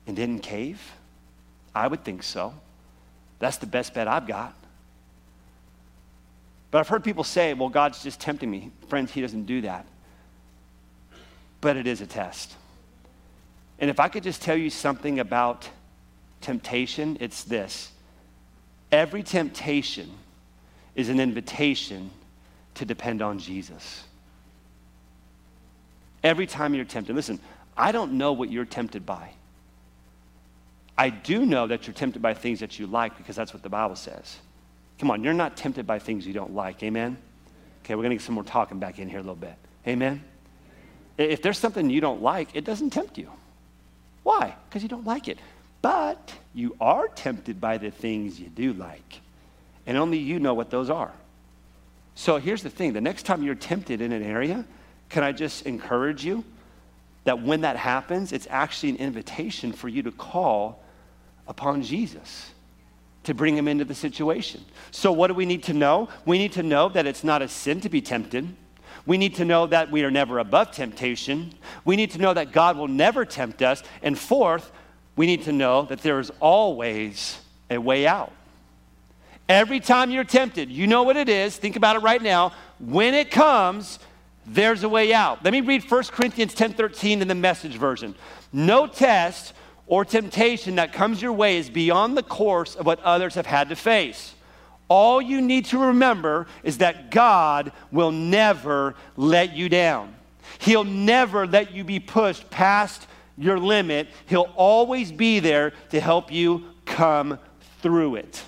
[0.07, 0.81] and didn't cave?
[1.75, 2.55] I would think so.
[3.39, 4.55] That's the best bet I've got.
[6.71, 8.71] But I've heard people say, well, God's just tempting me.
[8.89, 9.87] Friends, He doesn't do that.
[11.61, 12.55] But it is a test.
[13.79, 15.69] And if I could just tell you something about
[16.41, 17.93] temptation, it's this
[18.91, 20.11] every temptation
[20.95, 22.11] is an invitation
[22.75, 24.05] to depend on Jesus.
[26.23, 27.41] Every time you're tempted, listen,
[27.77, 29.31] I don't know what you're tempted by.
[30.97, 33.69] I do know that you're tempted by things that you like because that's what the
[33.69, 34.39] Bible says.
[34.99, 36.83] Come on, you're not tempted by things you don't like.
[36.83, 37.17] Amen?
[37.83, 39.55] Okay, we're going to get some more talking back in here a little bit.
[39.87, 40.23] Amen?
[41.19, 43.31] If there's something you don't like, it doesn't tempt you.
[44.23, 44.55] Why?
[44.69, 45.39] Because you don't like it.
[45.81, 49.21] But you are tempted by the things you do like.
[49.87, 51.13] And only you know what those are.
[52.15, 54.65] So here's the thing the next time you're tempted in an area,
[55.09, 56.45] can I just encourage you
[57.25, 60.82] that when that happens, it's actually an invitation for you to call
[61.53, 62.51] upon Jesus
[63.25, 64.65] to bring him into the situation.
[64.91, 66.09] So, what do we need to know?
[66.25, 68.49] We need to know that it's not a sin to be tempted.
[69.05, 71.53] We need to know that we are never above temptation.
[71.85, 73.83] We need to know that God will never tempt us.
[74.03, 74.73] And fourth,
[75.15, 77.39] we need to know that there is always
[77.69, 78.33] a way out.
[79.47, 81.55] Every time you're tempted, you know what it is.
[81.59, 82.53] Think about it right now.
[82.79, 83.99] When it comes,
[84.47, 85.45] there's a way out.
[85.45, 88.15] Let me read 1 Corinthians 10:13 in the message version.
[88.55, 89.53] No test
[89.87, 93.69] or temptation that comes your way is beyond the course of what others have had
[93.69, 94.35] to face.
[94.89, 100.15] All you need to remember is that God will never let you down.
[100.59, 103.07] He'll never let you be pushed past
[103.39, 104.09] your limit.
[104.27, 107.39] He'll always be there to help you come
[107.81, 108.43] through it.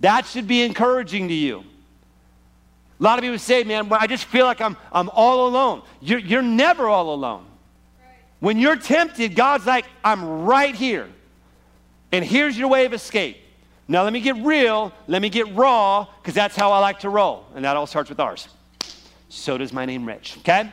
[0.00, 1.64] That should be encouraging to you.
[2.98, 5.82] A lot of people say, man, I just feel like I'm, I'm all alone.
[6.00, 7.46] You're, you're never all alone.
[8.40, 11.08] When you're tempted, God's like, I'm right here.
[12.10, 13.36] And here's your way of escape.
[13.86, 14.92] Now, let me get real.
[15.06, 17.46] Let me get raw, because that's how I like to roll.
[17.54, 18.48] And that all starts with R's.
[19.28, 20.38] So does my name, Rich.
[20.38, 20.70] Okay?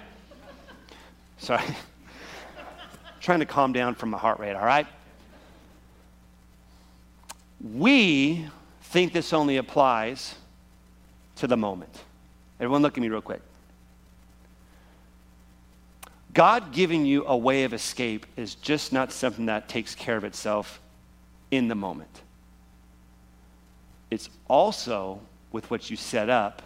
[1.38, 1.64] Sorry.
[3.20, 4.88] trying to calm down from my heart rate, all right?
[7.74, 8.48] We
[8.84, 10.36] think this only applies
[11.36, 11.94] to the moment.
[12.60, 13.42] Everyone, look at me real quick.
[16.38, 20.24] God giving you a way of escape is just not something that takes care of
[20.24, 20.80] itself
[21.50, 22.22] in the moment.
[24.12, 25.20] It's also
[25.52, 26.62] with what you set up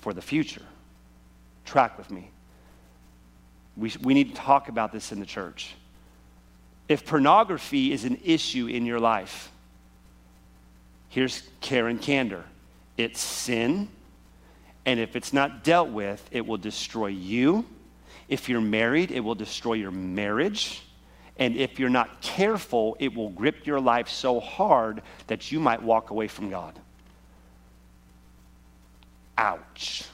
[0.00, 0.62] for the future.
[1.66, 2.30] track with me.
[3.76, 5.74] We, we need to talk about this in the church.
[6.88, 9.52] If pornography is an issue in your life,
[11.10, 12.44] here's care and Candor
[12.96, 13.90] it's sin,
[14.86, 17.66] and if it's not dealt with, it will destroy you.
[18.30, 20.82] If you're married, it will destroy your marriage.
[21.36, 25.82] And if you're not careful, it will grip your life so hard that you might
[25.82, 26.78] walk away from God.
[29.36, 30.04] Ouch.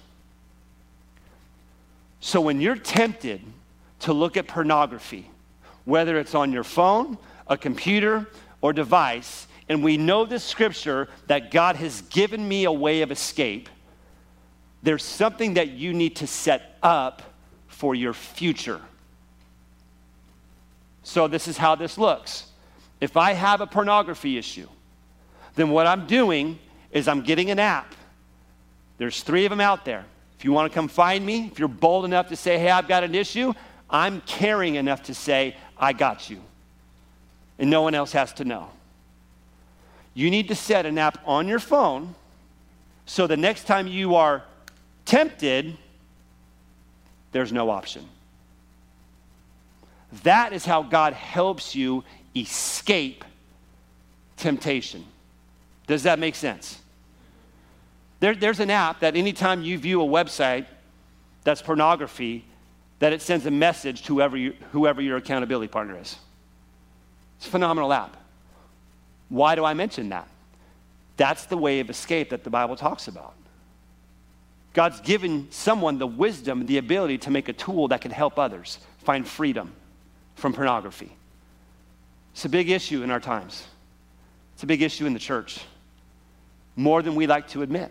[2.21, 3.43] So when you're tempted
[4.01, 5.31] to look at pornography,
[5.85, 8.27] whether it's on your phone, a computer,
[8.63, 13.13] or device, and we know this scripture that God has given me a way of
[13.13, 13.69] escape,
[14.83, 17.35] there's something that you need to set up
[17.77, 18.81] for your future.
[21.03, 22.47] So, this is how this looks.
[23.03, 24.67] If I have a pornography issue,
[25.57, 26.59] then what I'm doing
[26.91, 27.95] is I'm getting an app.
[28.97, 30.07] There's three of them out there.
[30.39, 32.89] If you want to come find me, if you're bold enough to say, hey, I've
[32.89, 33.53] got an issue,
[33.91, 36.41] I'm caring enough to say, I got you.
[37.59, 38.71] And no one else has to know.
[40.15, 42.15] You need to set an app on your phone
[43.05, 44.45] so the next time you are
[45.05, 45.77] tempted,
[47.37, 48.03] there's no option.
[50.23, 52.03] That is how God helps you
[52.35, 53.27] escape
[54.39, 55.05] temptation.
[55.87, 56.81] Does that make sense?
[58.21, 60.65] There, there's an app that anytime you view a website
[61.45, 62.43] that's pornography,
[63.01, 66.17] that it sends a message to whoever, you, whoever your accountability partner is.
[67.37, 68.17] It's a phenomenal app.
[69.29, 70.27] Why do I mention that?
[71.19, 73.35] That's the way of escape that the Bible talks about.
[74.77, 78.79] God's given someone the wisdom, the ability to make a tool that can help others
[78.99, 79.73] find freedom
[80.35, 81.17] from pornography.
[82.35, 83.65] It's a big issue in our times.
[84.53, 85.61] It's a big issue in the church,
[86.77, 87.91] more than we like to admit.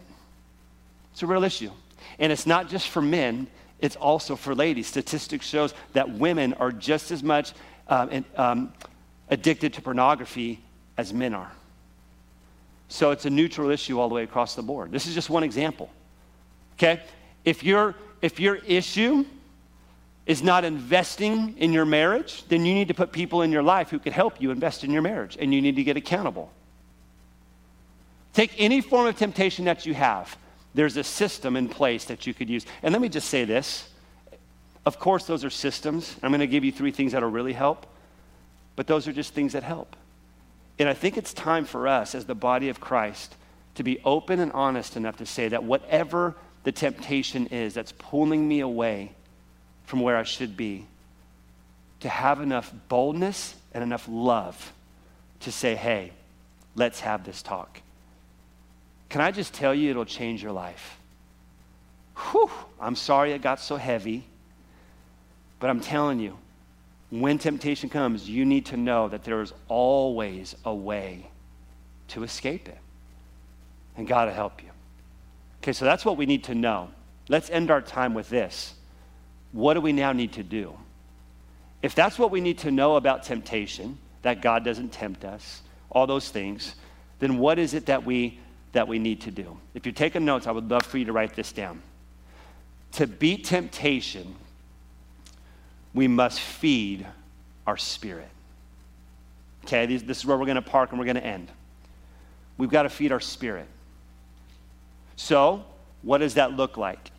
[1.12, 1.72] It's a real issue.
[2.20, 3.48] And it's not just for men,
[3.80, 4.86] it's also for ladies.
[4.86, 7.54] Statistics shows that women are just as much
[7.88, 8.74] um, um,
[9.32, 10.62] addicted to pornography
[11.00, 11.52] as men are.
[12.90, 14.92] So it's a neutral issue all the way across the board.
[14.92, 15.90] This is just one example.
[16.78, 17.02] Okay?
[17.44, 19.26] If your if your issue
[20.26, 23.90] is not investing in your marriage, then you need to put people in your life
[23.90, 26.52] who can help you invest in your marriage and you need to get accountable.
[28.34, 30.36] Take any form of temptation that you have.
[30.74, 32.66] There's a system in place that you could use.
[32.82, 33.88] And let me just say this.
[34.86, 36.16] Of course, those are systems.
[36.22, 37.86] I'm going to give you three things that'll really help,
[38.76, 39.96] but those are just things that help.
[40.78, 43.36] And I think it's time for us as the body of Christ
[43.76, 46.36] to be open and honest enough to say that whatever
[46.66, 49.12] the temptation is that's pulling me away
[49.86, 50.88] from where I should be,
[52.00, 54.74] to have enough boldness and enough love
[55.42, 56.12] to say, hey,
[56.76, 57.82] let's have this talk.
[59.10, 60.98] Can I just tell you, it'll change your life?
[62.32, 62.50] Whew,
[62.82, 64.26] I'm sorry it got so heavy,
[65.60, 66.36] but I'm telling you,
[67.12, 71.28] when temptation comes, you need to know that there is always a way
[72.10, 72.80] to escape it.
[73.96, 74.70] And God will help you.
[75.66, 76.92] Okay, so that's what we need to know.
[77.28, 78.76] Let's end our time with this.
[79.52, 80.78] What do we now need to do?
[81.82, 86.06] If that's what we need to know about temptation, that God doesn't tempt us, all
[86.06, 86.76] those things,
[87.18, 88.40] then what is it that we
[88.74, 89.58] that we need to do?
[89.74, 91.82] If you're taking notes, I would love for you to write this down.
[92.92, 94.36] To beat temptation,
[95.96, 97.08] we must feed
[97.66, 98.30] our spirit.
[99.64, 101.50] Okay, this, this is where we're going to park and we're going to end.
[102.56, 103.66] We've got to feed our spirit.
[105.16, 105.66] So,
[106.02, 107.12] what does that look like?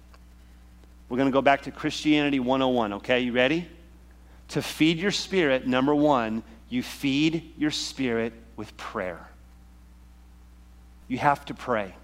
[1.08, 3.20] We're going to go back to Christianity 101, okay?
[3.20, 3.68] You ready?
[4.48, 9.28] To feed your spirit, number one, you feed your spirit with prayer.
[11.08, 11.94] You have to pray.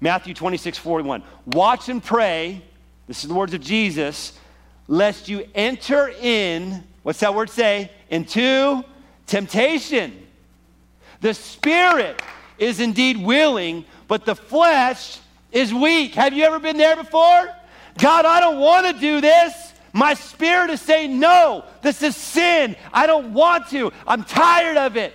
[0.00, 1.22] Matthew 26, 41.
[1.46, 2.62] Watch and pray,
[3.06, 4.38] this is the words of Jesus,
[4.86, 7.90] lest you enter in, what's that word say?
[8.08, 8.82] Into
[9.26, 10.26] temptation.
[11.20, 12.22] The spirit
[12.58, 15.18] is indeed willing, but the flesh
[15.52, 16.14] is weak.
[16.14, 17.48] Have you ever been there before?
[17.98, 19.72] God, I don't want to do this.
[19.92, 22.76] My spirit is saying, no, this is sin.
[22.92, 23.92] I don't want to.
[24.06, 25.14] I'm tired of it.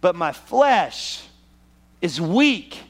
[0.00, 1.22] But my flesh
[2.00, 2.80] is weak.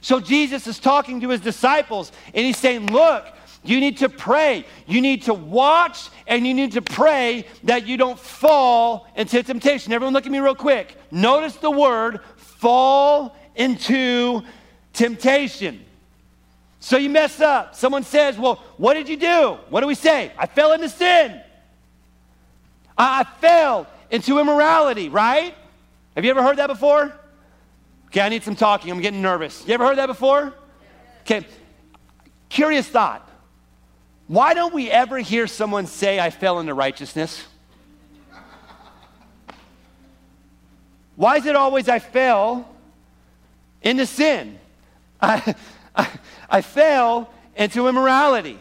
[0.00, 3.26] So Jesus is talking to his disciples and he's saying, look,
[3.64, 4.64] you need to pray.
[4.86, 9.92] You need to watch and you need to pray that you don't fall into temptation.
[9.92, 10.96] Everyone, look at me real quick.
[11.10, 12.20] Notice the word
[12.58, 14.42] fall into
[14.92, 15.84] temptation.
[16.80, 17.74] So you mess up.
[17.74, 19.58] Someone says, Well, what did you do?
[19.68, 20.32] What do we say?
[20.38, 21.40] I fell into sin.
[22.96, 25.54] I, I fell into immorality, right?
[26.14, 27.12] Have you ever heard that before?
[28.06, 28.90] Okay, I need some talking.
[28.90, 29.66] I'm getting nervous.
[29.66, 30.54] You ever heard that before?
[31.22, 31.46] Okay,
[32.48, 33.28] curious thought.
[34.26, 37.44] Why don't we ever hear someone say, I fell into righteousness?
[41.18, 42.68] Why is it always I fell
[43.82, 44.56] into sin?
[45.20, 45.52] I,
[45.96, 46.08] I,
[46.48, 48.56] I fell into immorality.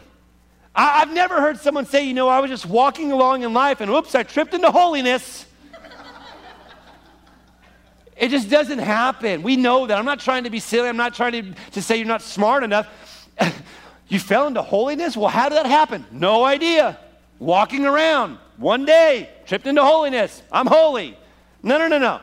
[0.75, 3.79] I, I've never heard someone say, you know, I was just walking along in life
[3.79, 5.45] and whoops, I tripped into holiness.
[8.15, 9.43] It just doesn't happen.
[9.43, 9.95] We know that.
[9.95, 10.89] I'm not trying to be silly.
[10.89, 12.87] I'm not trying to, to say you're not smart enough.
[14.07, 15.15] you fell into holiness?
[15.15, 16.07] Well, how did that happen?
[16.09, 16.97] No idea.
[17.37, 20.41] Walking around one day, tripped into holiness.
[20.51, 21.15] I'm holy.
[21.61, 22.21] No, no, no, no.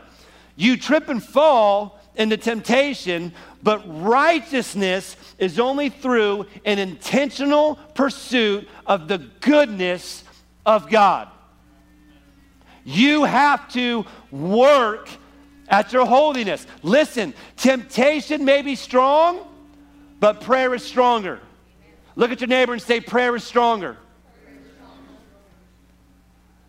[0.56, 3.32] You trip and fall into temptation,
[3.62, 10.24] but righteousness is only through an intentional pursuit of the goodness
[10.64, 11.28] of God.
[12.84, 15.08] You have to work
[15.68, 16.66] at your holiness.
[16.82, 19.46] Listen, temptation may be strong,
[20.20, 21.40] but prayer is stronger.
[22.14, 23.96] Look at your neighbor and say, Prayer is stronger.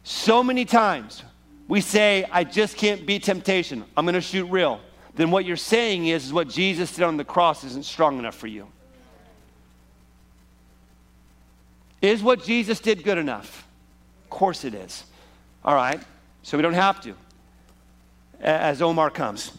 [0.03, 1.23] So many times
[1.67, 3.83] we say, I just can't beat temptation.
[3.97, 4.79] I'm going to shoot real.
[5.15, 8.35] Then what you're saying is, is what Jesus did on the cross isn't strong enough
[8.35, 8.67] for you.
[12.01, 13.67] Is what Jesus did good enough?
[14.25, 15.05] Of course it is.
[15.63, 15.99] All right,
[16.43, 17.15] so we don't have to
[18.39, 19.51] as Omar comes.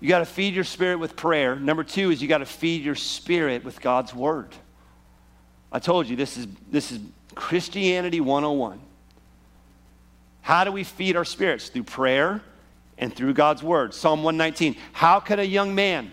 [0.00, 1.54] You got to feed your spirit with prayer.
[1.54, 4.48] Number two is you got to feed your spirit with God's word.
[5.70, 7.00] I told you this is, this is
[7.34, 8.80] Christianity 101.
[10.42, 11.68] How do we feed our spirits?
[11.68, 12.42] Through prayer
[12.98, 13.94] and through God's word.
[13.94, 14.76] Psalm 119.
[14.92, 16.12] How can a young man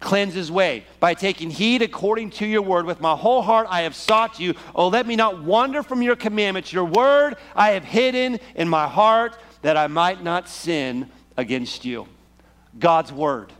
[0.00, 0.84] cleanse his way?
[0.98, 2.84] By taking heed according to your word.
[2.84, 4.54] With my whole heart I have sought you.
[4.74, 6.72] Oh, let me not wander from your commandments.
[6.72, 12.06] Your word I have hidden in my heart that I might not sin against you.
[12.78, 13.52] God's word.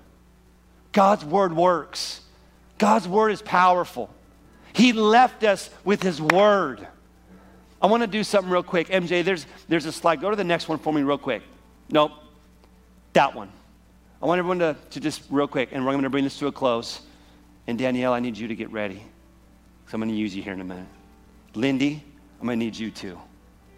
[0.93, 2.21] God's word works.
[2.79, 4.11] God's word is powerful.
[4.73, 6.87] He left us with his word.
[7.83, 8.89] I want to do something real quick.
[8.89, 10.21] MJ, there's, there's a slide.
[10.21, 11.43] Go to the next one for me, real quick.
[11.91, 12.13] Nope,
[13.15, 13.51] that one.
[14.23, 16.47] I want everyone to, to just real quick, and we're going to bring this to
[16.47, 17.01] a close.
[17.67, 19.03] And Danielle, I need you to get ready.
[19.87, 20.87] So I'm going to use you here in a minute.
[21.55, 22.03] Lindy,
[22.39, 23.19] I'm going to need you too.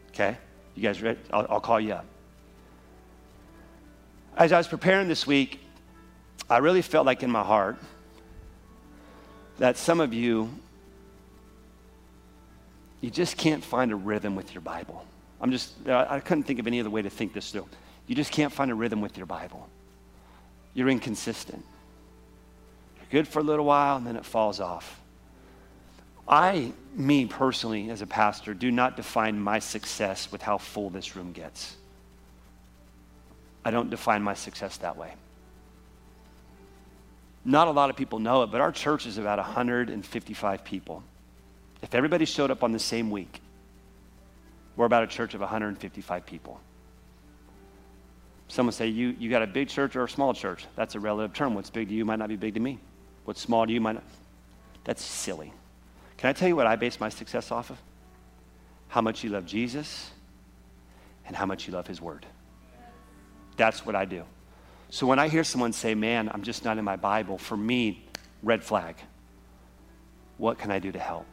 [0.09, 0.36] Okay?
[0.74, 1.18] You guys ready?
[1.32, 2.07] I'll, I'll call you up.
[4.36, 5.61] As I was preparing this week,
[6.50, 7.78] I really felt like in my heart
[9.59, 10.50] that some of you,
[13.03, 15.05] you just can't find a rhythm with your Bible.
[15.40, 17.66] I'm just, I couldn't think of any other way to think this through.
[18.07, 19.68] You just can't find a rhythm with your Bible.
[20.72, 21.64] You're inconsistent.
[22.96, 25.00] You're good for a little while and then it falls off.
[26.28, 31.16] I, me personally, as a pastor, do not define my success with how full this
[31.16, 31.76] room gets.
[33.64, 35.12] I don't define my success that way.
[37.44, 41.03] Not a lot of people know it, but our church is about 155 people.
[41.83, 43.43] If everybody showed up on the same week,
[44.76, 46.61] we're about a church of 155 people.
[48.49, 50.66] Someone say, you, you got a big church or a small church?
[50.76, 51.55] That's a relative term.
[51.55, 52.78] What's big to you might not be big to me.
[53.24, 54.05] What's small to you might not.
[54.85, 55.53] That's silly.
[56.16, 57.78] Can I tell you what I base my success off of?
[58.89, 60.11] How much you love Jesus
[61.26, 62.26] and how much you love his word.
[63.57, 64.24] That's what I do.
[64.91, 68.07] So when I hear someone say, Man, I'm just not in my Bible, for me,
[68.43, 68.97] red flag.
[70.39, 71.26] What can I do to help?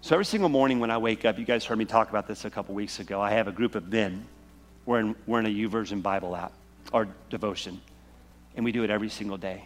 [0.00, 2.44] So every single morning when I wake up, you guys heard me talk about this
[2.44, 3.20] a couple weeks ago.
[3.20, 4.26] I have a group of men.
[4.84, 6.52] We're in, we're in a YouVersion Bible app
[6.92, 7.80] our devotion,
[8.54, 9.64] and we do it every single day.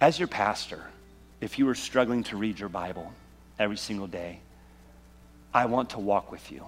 [0.00, 0.82] As your pastor,
[1.40, 3.12] if you are struggling to read your Bible
[3.58, 4.40] every single day,
[5.52, 6.64] I want to walk with you.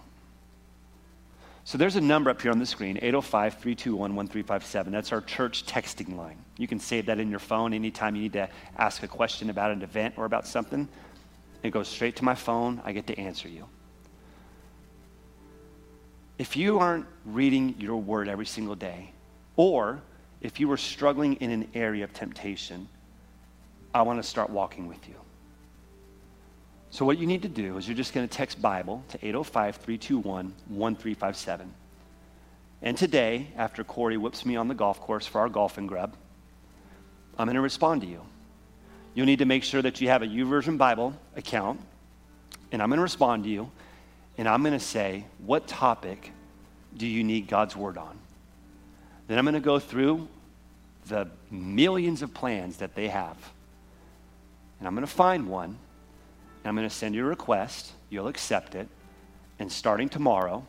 [1.65, 4.91] So there's a number up here on the screen 805 321 1357.
[4.91, 6.39] That's our church texting line.
[6.57, 9.71] You can save that in your phone anytime you need to ask a question about
[9.71, 10.89] an event or about something.
[11.63, 12.81] It goes straight to my phone.
[12.85, 13.67] I get to answer you.
[16.39, 19.13] If you aren't reading your word every single day,
[19.57, 20.01] or
[20.41, 22.89] if you are struggling in an area of temptation,
[23.93, 25.17] I want to start walking with you.
[26.91, 29.77] So, what you need to do is you're just going to text Bible to 805
[29.77, 31.75] 321 1357.
[32.81, 36.15] And today, after Corey whips me on the golf course for our golfing grub,
[37.37, 38.23] I'm going to respond to you.
[39.15, 41.81] You'll need to make sure that you have a YouVersion Bible account,
[42.71, 43.71] and I'm going to respond to you,
[44.37, 46.33] and I'm going to say, What topic
[46.97, 48.17] do you need God's Word on?
[49.27, 50.29] Then I'm going to go through
[51.07, 53.37] the millions of plans that they have,
[54.79, 55.79] and I'm going to find one
[56.69, 57.93] and I'm going to send you a request.
[58.11, 58.89] You'll accept it.
[59.59, 60.67] And starting tomorrow,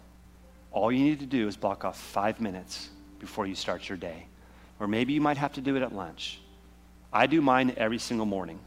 [0.71, 4.27] all you need to do is block off five minutes before you start your day.
[4.79, 6.39] Or maybe you might have to do it at lunch.
[7.11, 8.59] I do mine every single morning.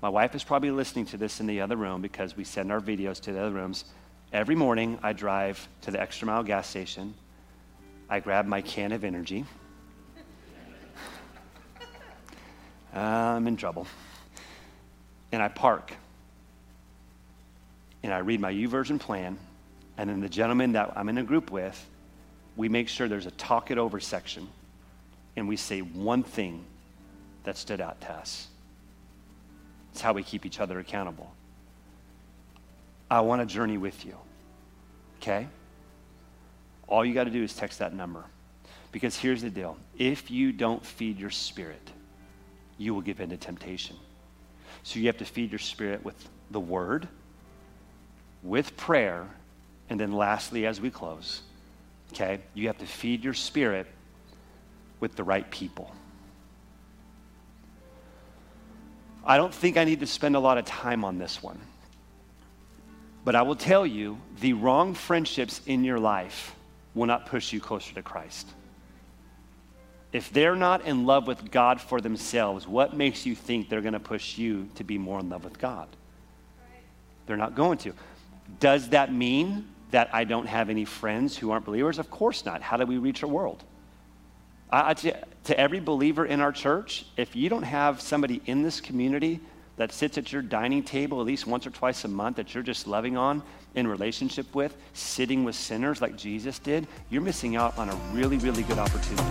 [0.00, 2.80] My wife is probably listening to this in the other room because we send our
[2.80, 3.84] videos to the other rooms.
[4.32, 7.14] Every morning, I drive to the Extra Mile gas station.
[8.08, 9.44] I grab my can of energy.
[12.94, 13.86] I'm in trouble.
[15.30, 15.92] And I park.
[18.02, 19.38] And I read my YouVersion plan.
[19.98, 21.88] And then the gentleman that I'm in a group with,
[22.56, 24.48] we make sure there's a talk it over section.
[25.36, 26.64] And we say one thing
[27.44, 28.48] that stood out to us.
[29.92, 31.32] It's how we keep each other accountable.
[33.10, 34.16] I want to journey with you.
[35.18, 35.46] Okay?
[36.88, 38.24] All you got to do is text that number.
[38.92, 41.90] Because here's the deal if you don't feed your spirit,
[42.78, 43.96] you will give in to temptation.
[44.82, 46.16] So you have to feed your spirit with
[46.50, 47.08] the word,
[48.42, 49.26] with prayer,
[49.88, 51.42] and then lastly, as we close,
[52.12, 53.86] okay, you have to feed your spirit
[55.00, 55.94] with the right people.
[59.26, 61.58] I don't think I need to spend a lot of time on this one.
[63.24, 66.54] But I will tell you the wrong friendships in your life
[66.94, 68.48] will not push you closer to Christ.
[70.12, 73.94] If they're not in love with God for themselves, what makes you think they're going
[73.94, 75.88] to push you to be more in love with God?
[77.26, 77.94] They're not going to.
[78.60, 81.98] Does that mean that I don't have any friends who aren't believers?
[81.98, 82.60] Of course not.
[82.60, 83.64] How do we reach a world?
[84.70, 88.80] I, to, to every believer in our church, if you don't have somebody in this
[88.80, 89.40] community
[89.76, 92.62] that sits at your dining table at least once or twice a month that you're
[92.62, 93.42] just loving on,
[93.74, 98.38] in relationship with, sitting with sinners like Jesus did, you're missing out on a really,
[98.38, 99.22] really good opportunity.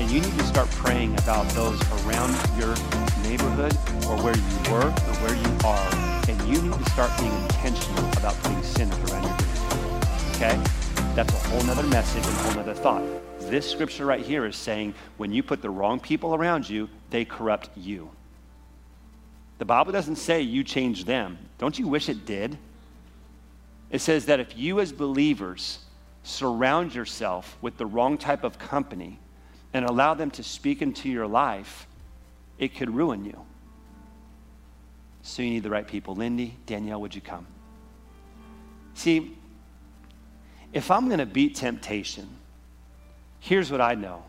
[0.00, 2.74] And you need to start praying about those around your
[3.22, 3.72] neighborhood
[4.08, 5.94] or where you work or where you are.
[6.28, 10.04] And you need to start being intentional about putting sinners around your neighborhood.
[10.34, 10.62] Okay?
[11.14, 13.29] That's a whole nother message and a whole nother thought.
[13.50, 17.24] This scripture right here is saying when you put the wrong people around you, they
[17.24, 18.08] corrupt you.
[19.58, 21.36] The Bible doesn't say you change them.
[21.58, 22.56] Don't you wish it did?
[23.90, 25.80] It says that if you, as believers,
[26.22, 29.18] surround yourself with the wrong type of company
[29.74, 31.88] and allow them to speak into your life,
[32.56, 33.44] it could ruin you.
[35.22, 36.14] So you need the right people.
[36.14, 37.48] Lindy, Danielle, would you come?
[38.94, 39.36] See,
[40.72, 42.28] if I'm going to beat temptation,
[43.40, 44.24] here's what I know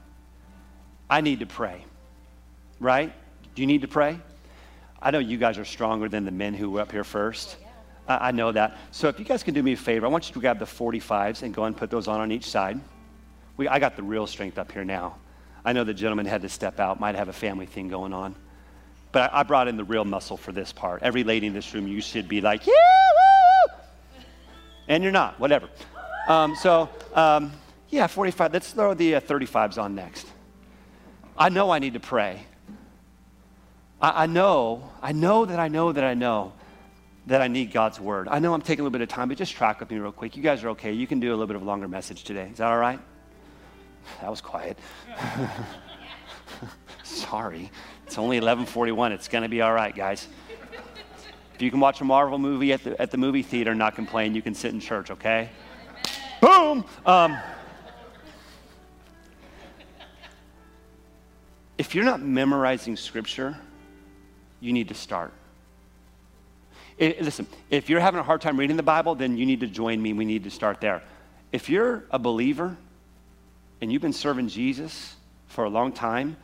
[1.09, 1.85] I need to pray,
[2.79, 3.13] right?
[3.53, 4.17] Do you need to pray?
[5.01, 7.57] I know you guys are stronger than the men who were up here first.
[8.07, 8.77] I, I know that.
[8.91, 10.65] So if you guys can do me a favor, I want you to grab the
[10.65, 12.79] 45s and go and put those on on each side.
[13.57, 15.17] We, I got the real strength up here now.
[15.65, 18.35] I know the gentleman had to step out, might have a family thing going on.
[19.11, 21.03] But I, I brought in the real muscle for this part.
[21.03, 23.75] Every lady in this room, you should be like, yeah, woo!
[24.87, 25.67] And you're not, whatever.
[26.27, 27.51] Um, so, um,
[27.91, 28.53] yeah, 45.
[28.53, 30.25] Let's throw the uh, 35s on next.
[31.37, 32.45] I know I need to pray.
[34.01, 36.53] I, I know, I know that I know that I know
[37.27, 38.27] that I need God's word.
[38.29, 40.11] I know I'm taking a little bit of time, but just track with me real
[40.11, 40.35] quick.
[40.35, 40.91] You guys are okay.
[40.91, 42.49] You can do a little bit of a longer message today.
[42.51, 42.99] Is that all right?
[44.21, 44.79] That was quiet.
[47.03, 47.69] Sorry.
[48.07, 49.11] It's only 11:41.
[49.11, 50.27] It's going to be all right, guys.
[51.53, 53.93] If you can watch a Marvel movie at the, at the movie theater and not
[53.93, 55.49] complain, you can sit in church, okay?
[56.41, 56.83] Boom!
[57.05, 57.37] Um,
[61.81, 63.57] if you're not memorizing scripture,
[64.59, 65.33] you need to start.
[66.99, 69.67] It, listen, if you're having a hard time reading the Bible, then you need to
[69.67, 70.13] join me.
[70.13, 71.01] We need to start there.
[71.51, 72.77] If you're a believer
[73.81, 75.15] and you've been serving Jesus
[75.47, 76.37] for a long time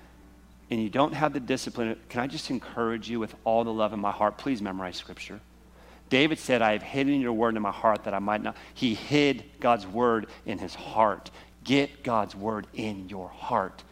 [0.72, 3.94] and you don't have the discipline, can I just encourage you with all the love
[3.94, 4.40] in my heart?
[4.40, 5.40] Please memorize Scripture.
[6.10, 8.58] David said, I have hidden your word in my heart that I might not.
[8.74, 11.30] He hid God's word in his heart.
[11.64, 13.84] Get God's word in your heart.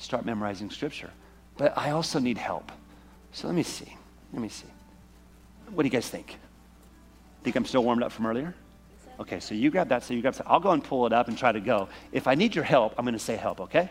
[0.00, 1.10] Start memorizing Scripture.
[1.58, 2.72] But I also need help.
[3.32, 3.94] So let me see.
[4.32, 4.66] Let me see.
[5.74, 6.38] What do you guys think?
[7.44, 8.54] Think I'm still warmed up from earlier?
[9.20, 10.46] Okay, so you grab that, so you grab that.
[10.46, 11.88] I'll go and pull it up and try to go.
[12.12, 13.90] If I need your help, I'm going to say help, okay?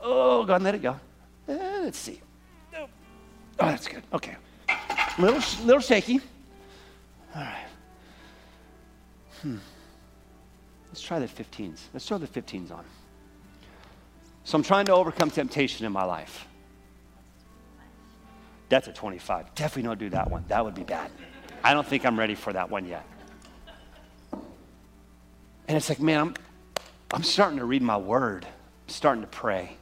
[0.00, 0.98] Oh, go and let it go.
[1.48, 2.20] Uh, let's see.
[2.76, 2.88] Oh,
[3.58, 4.02] that's good.
[4.12, 4.36] Okay.
[5.18, 6.20] Little, little shaky.
[7.34, 7.66] All right.
[9.42, 9.58] Hmm.
[10.88, 11.78] Let's try the 15s.
[11.92, 12.84] Let's throw the 15s on.
[14.48, 16.48] So I'm trying to overcome temptation in my life.
[18.70, 19.54] That's a 25.
[19.54, 20.46] Definitely don't do that one.
[20.48, 21.10] That would be bad.
[21.62, 23.04] I don't think I'm ready for that one yet.
[24.32, 26.34] And it's like, man, I'm,
[27.10, 28.46] I'm starting to read my word.
[28.46, 29.76] I'm starting to pray.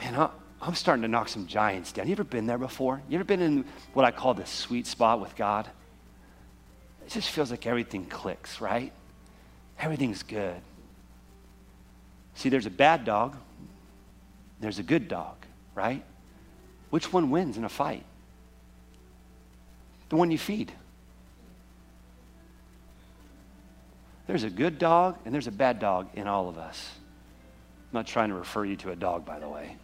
[0.00, 0.28] Man,
[0.60, 2.08] I'm starting to knock some giants down.
[2.08, 3.00] You ever been there before?
[3.08, 5.68] You ever been in what I call the sweet spot with God?
[7.06, 8.92] It just feels like everything clicks, right?
[9.78, 10.60] Everything's good.
[12.34, 13.36] See, there's a bad dog,
[14.60, 15.36] there's a good dog,
[15.74, 16.02] right?
[16.94, 18.04] which one wins in a fight?
[20.10, 20.70] The one you feed.
[24.28, 26.92] There's a good dog and there's a bad dog in all of us.
[27.90, 29.76] I'm not trying to refer you to a dog, by the way.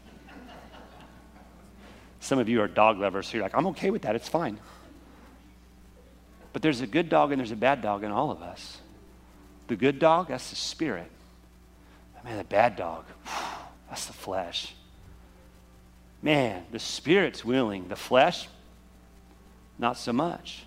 [2.20, 4.61] Some of you are dog lovers, so you're like, I'm okay with that, it's fine.
[6.53, 8.78] But there's a good dog and there's a bad dog in all of us.
[9.66, 11.11] The good dog, that's the spirit.
[12.24, 13.04] Man, the bad dog,
[13.88, 14.74] that's the flesh.
[16.22, 18.48] Man, the spirit's willing, the flesh,
[19.78, 20.64] not so much.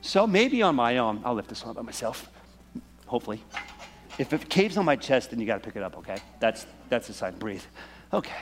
[0.00, 2.30] So maybe on my own, I'll lift this one by myself,
[3.06, 3.42] hopefully.
[4.18, 6.18] If it caves on my chest, then you got to pick it up, okay?
[6.40, 7.36] That's, that's a sign.
[7.38, 7.62] Breathe.
[8.12, 8.32] Okay.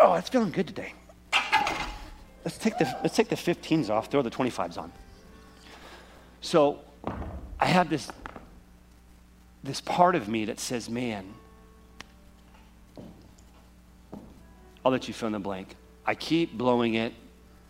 [0.00, 0.94] Oh, it's feeling good today.
[2.44, 4.92] Let's take the, let's take the 15s off, throw the 25s on.
[6.40, 8.10] So I have this,
[9.62, 11.32] this part of me that says, man,
[14.84, 15.76] I'll let you fill in the blank.
[16.04, 17.12] I keep blowing it,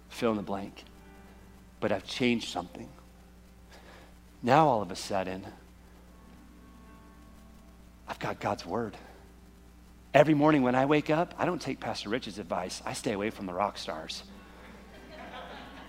[0.08, 0.84] fill in the blank.
[1.80, 2.88] But I've changed something.
[4.42, 5.44] Now all of a sudden,
[8.08, 8.96] I've got God's word.
[10.14, 12.82] Every morning when I wake up, I don't take Pastor Rich's advice.
[12.84, 14.22] I stay away from the rock stars.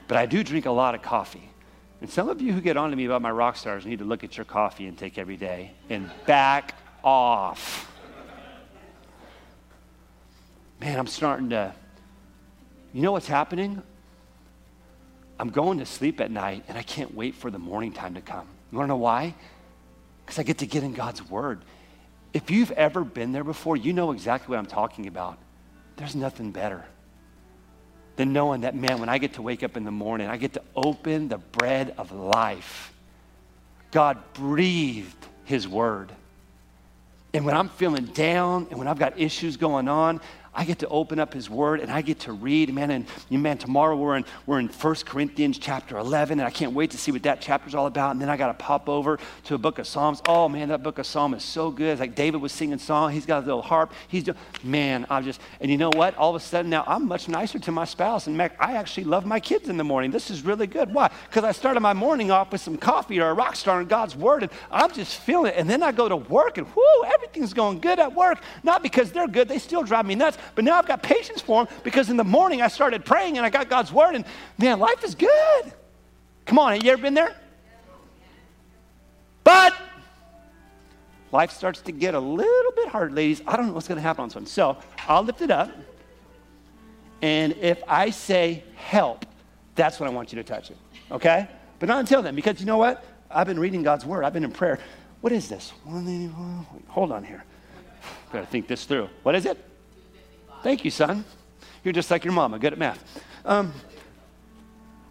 [0.08, 1.50] But I do drink a lot of coffee.
[2.04, 4.04] And some of you who get on to me about my rock stars need to
[4.04, 7.90] look at your coffee intake every day and back off.
[10.82, 11.74] Man, I'm starting to.
[12.92, 13.82] You know what's happening?
[15.40, 18.22] I'm going to sleep at night and I can't wait for the morning time to
[18.22, 18.50] come.
[18.74, 19.34] You wanna know why?
[20.26, 21.62] Because I get to get in God's Word.
[22.34, 25.38] If you've ever been there before, you know exactly what I'm talking about.
[25.96, 26.84] There's nothing better
[28.16, 30.54] than knowing that, man, when I get to wake up in the morning, I get
[30.54, 32.94] to open the bread of life.
[33.92, 36.12] God breathed His Word.
[37.34, 40.22] And when I'm feeling down and when I've got issues going on,
[40.56, 42.74] I get to open up his word and I get to read.
[42.74, 46.74] Man, and man, tomorrow we're in, we're in 1 Corinthians chapter 11, and I can't
[46.74, 48.12] wait to see what that chapter's all about.
[48.12, 50.22] And then I got to pop over to a book of Psalms.
[50.28, 51.92] Oh, man, that book of Psalms is so good.
[51.92, 53.12] It's like David was singing song.
[53.12, 53.94] He's got a little harp.
[54.08, 56.16] He's doing, man, I'm just, and you know what?
[56.16, 58.28] All of a sudden now I'm much nicer to my spouse.
[58.28, 60.12] And Mac, I actually love my kids in the morning.
[60.12, 60.94] This is really good.
[60.94, 61.10] Why?
[61.30, 64.16] Because I started my morning off with some coffee or a rock star in God's
[64.16, 65.56] word, and I'm just feeling it.
[65.58, 68.40] And then I go to work, and whoo, everything's going good at work.
[68.64, 71.66] Not because they're good, they still drive me nuts, but now I've got patience for
[71.66, 74.26] them because in the morning I started praying and I got God's word, and
[74.58, 75.74] man, life is good.
[76.46, 77.36] Come on, have you ever been there?
[79.44, 79.74] But
[81.32, 83.42] life starts to get a little bit hard, ladies.
[83.48, 84.46] I don't know what's going to happen on this one.
[84.46, 84.78] So
[85.08, 85.72] I'll lift it up.
[87.22, 89.26] And if I say help,
[89.76, 90.78] that's when I want you to touch it.
[91.12, 91.48] Okay?
[91.80, 93.04] But not until then, because you know what?
[93.32, 94.80] I've been reading God's word, I've been in prayer.
[95.22, 95.72] What is this?
[95.86, 97.46] Hold on here.
[98.32, 99.10] Gotta think this through.
[99.24, 99.58] What is it?
[100.64, 101.26] Thank you, son.
[101.84, 103.04] You're just like your mama, good at math.
[103.44, 103.74] Um,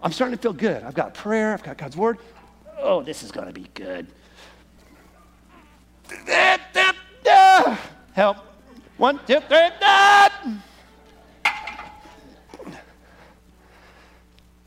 [0.03, 0.83] I'm starting to feel good.
[0.83, 2.19] I've got prayer, I've got God's word.
[2.79, 4.07] Oh, this is going to be good.
[8.15, 8.39] Help.
[8.97, 9.69] One, two, three.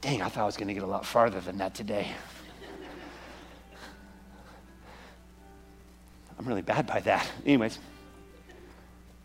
[0.02, 2.12] Dang, I thought I was going to get a lot farther than that today.
[6.38, 7.28] I'm really bad by that.
[7.44, 7.80] Anyways,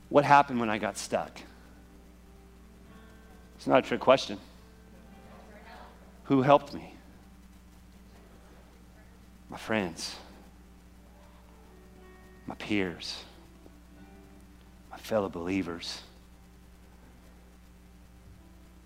[0.08, 1.38] what happened when I got stuck?
[3.60, 4.38] It's not a trick question.
[6.24, 6.94] Who helped me?
[9.50, 10.16] My friends,
[12.46, 13.22] my peers,
[14.90, 16.00] my fellow believers.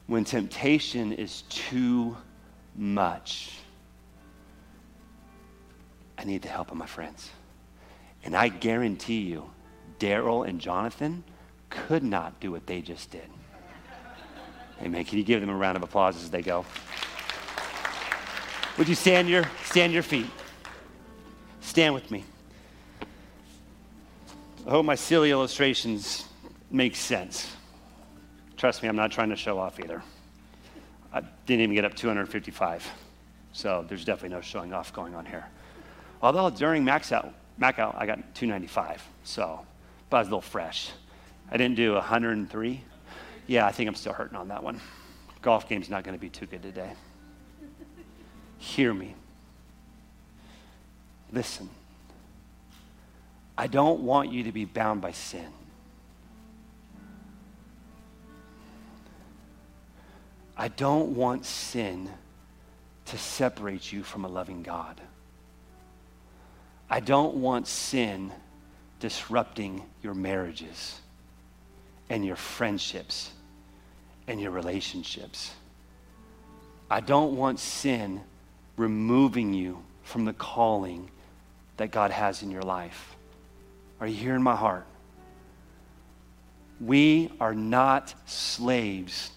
[0.08, 2.16] When temptation is too
[2.74, 3.52] much,
[6.18, 7.30] I need the help of my friends.
[8.24, 9.48] And I guarantee you,
[10.00, 11.22] Daryl and Jonathan
[11.70, 13.30] could not do what they just did.
[14.82, 15.04] Amen.
[15.04, 16.64] Can you give them a round of applause as they go?
[18.76, 20.26] Would you stand your, stand your feet?
[21.60, 22.24] Stand with me.
[24.66, 26.24] I hope my silly illustrations
[26.70, 27.54] make sense.
[28.56, 30.02] Trust me, I'm not trying to show off either.
[31.12, 32.90] I didn't even get up 255.
[33.52, 35.46] So there's definitely no showing off going on here.
[36.20, 39.06] Although during max out, max out, I got 295.
[39.22, 39.64] So,
[40.10, 40.90] but I was a little fresh.
[41.50, 42.82] I didn't do 103
[43.46, 44.80] yeah, I think I'm still hurting on that one.
[45.42, 46.92] Golf game's not going to be too good today.
[48.58, 49.14] Hear me.
[51.32, 51.68] Listen.
[53.56, 55.46] I don't want you to be bound by sin.
[60.56, 62.08] I don't want sin
[63.06, 65.00] to separate you from a loving God.
[66.88, 68.32] I don't want sin
[69.00, 71.00] disrupting your marriages
[72.08, 73.32] and your friendships
[74.26, 75.52] and your relationships.
[76.90, 78.20] I don't want sin
[78.76, 81.10] removing you from the calling
[81.76, 83.16] that God has in your life.
[84.00, 84.86] Are you hearing my heart?
[86.80, 89.30] We are not slaves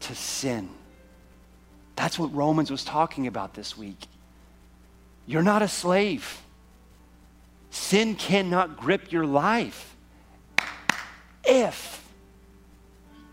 [0.00, 0.68] to sin.
[1.96, 4.06] That's what Romans was talking about this week.
[5.26, 6.40] You're not a slave.
[7.70, 9.96] Sin cannot grip your life
[11.48, 12.06] if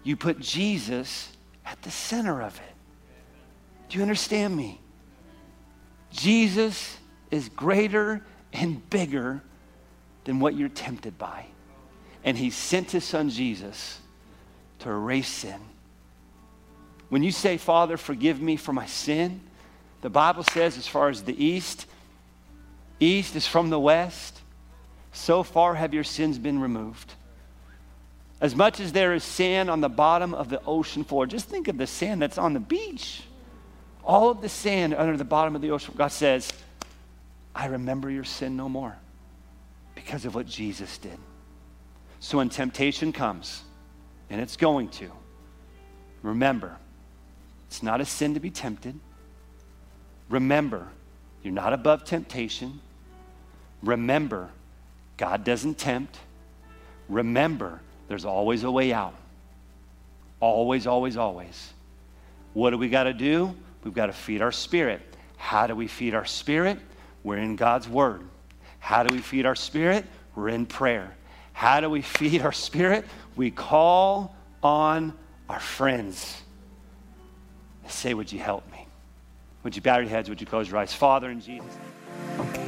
[0.03, 1.29] you put Jesus
[1.65, 2.75] at the center of it.
[3.89, 4.79] Do you understand me?
[6.11, 6.97] Jesus
[7.31, 9.41] is greater and bigger
[10.23, 11.45] than what you're tempted by.
[12.23, 13.99] And he sent his son Jesus
[14.79, 15.59] to erase sin.
[17.09, 19.41] When you say, Father, forgive me for my sin,
[20.01, 21.85] the Bible says, as far as the east,
[22.99, 24.39] east is from the west,
[25.11, 27.13] so far have your sins been removed.
[28.45, 31.67] As much as there is sand on the bottom of the ocean floor, just think
[31.67, 33.23] of the sand that's on the beach.
[34.03, 36.53] All of the sand under the bottom of the ocean, God says,
[37.55, 38.95] I remember your sin no more
[39.95, 41.17] because of what Jesus did.
[42.19, 43.63] So when temptation comes,
[44.29, 45.09] and it's going to,
[46.21, 46.77] remember,
[47.65, 48.99] it's not a sin to be tempted.
[50.29, 50.87] Remember,
[51.41, 52.79] you're not above temptation.
[53.81, 54.51] Remember,
[55.17, 56.19] God doesn't tempt.
[57.09, 59.15] Remember, there's always a way out.
[60.39, 61.73] Always, always, always.
[62.53, 63.55] What do we got to do?
[63.83, 65.01] We've got to feed our spirit.
[65.37, 66.79] How do we feed our spirit?
[67.23, 68.21] We're in God's Word.
[68.79, 70.05] How do we feed our spirit?
[70.35, 71.15] We're in prayer.
[71.53, 73.05] How do we feed our spirit?
[73.35, 75.13] We call on
[75.49, 76.41] our friends.
[77.87, 78.87] Say, Would you help me?
[79.63, 80.29] Would you bow your heads?
[80.29, 80.93] Would you close your eyes?
[80.93, 81.75] Father, in Jesus'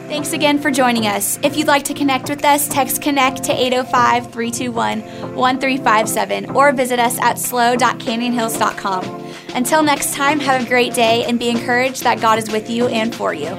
[0.07, 1.37] Thanks again for joining us.
[1.43, 5.01] If you'd like to connect with us, text connect to 805 321
[5.35, 9.33] 1357 or visit us at slow.canyonhills.com.
[9.53, 12.87] Until next time, have a great day and be encouraged that God is with you
[12.87, 13.57] and for you.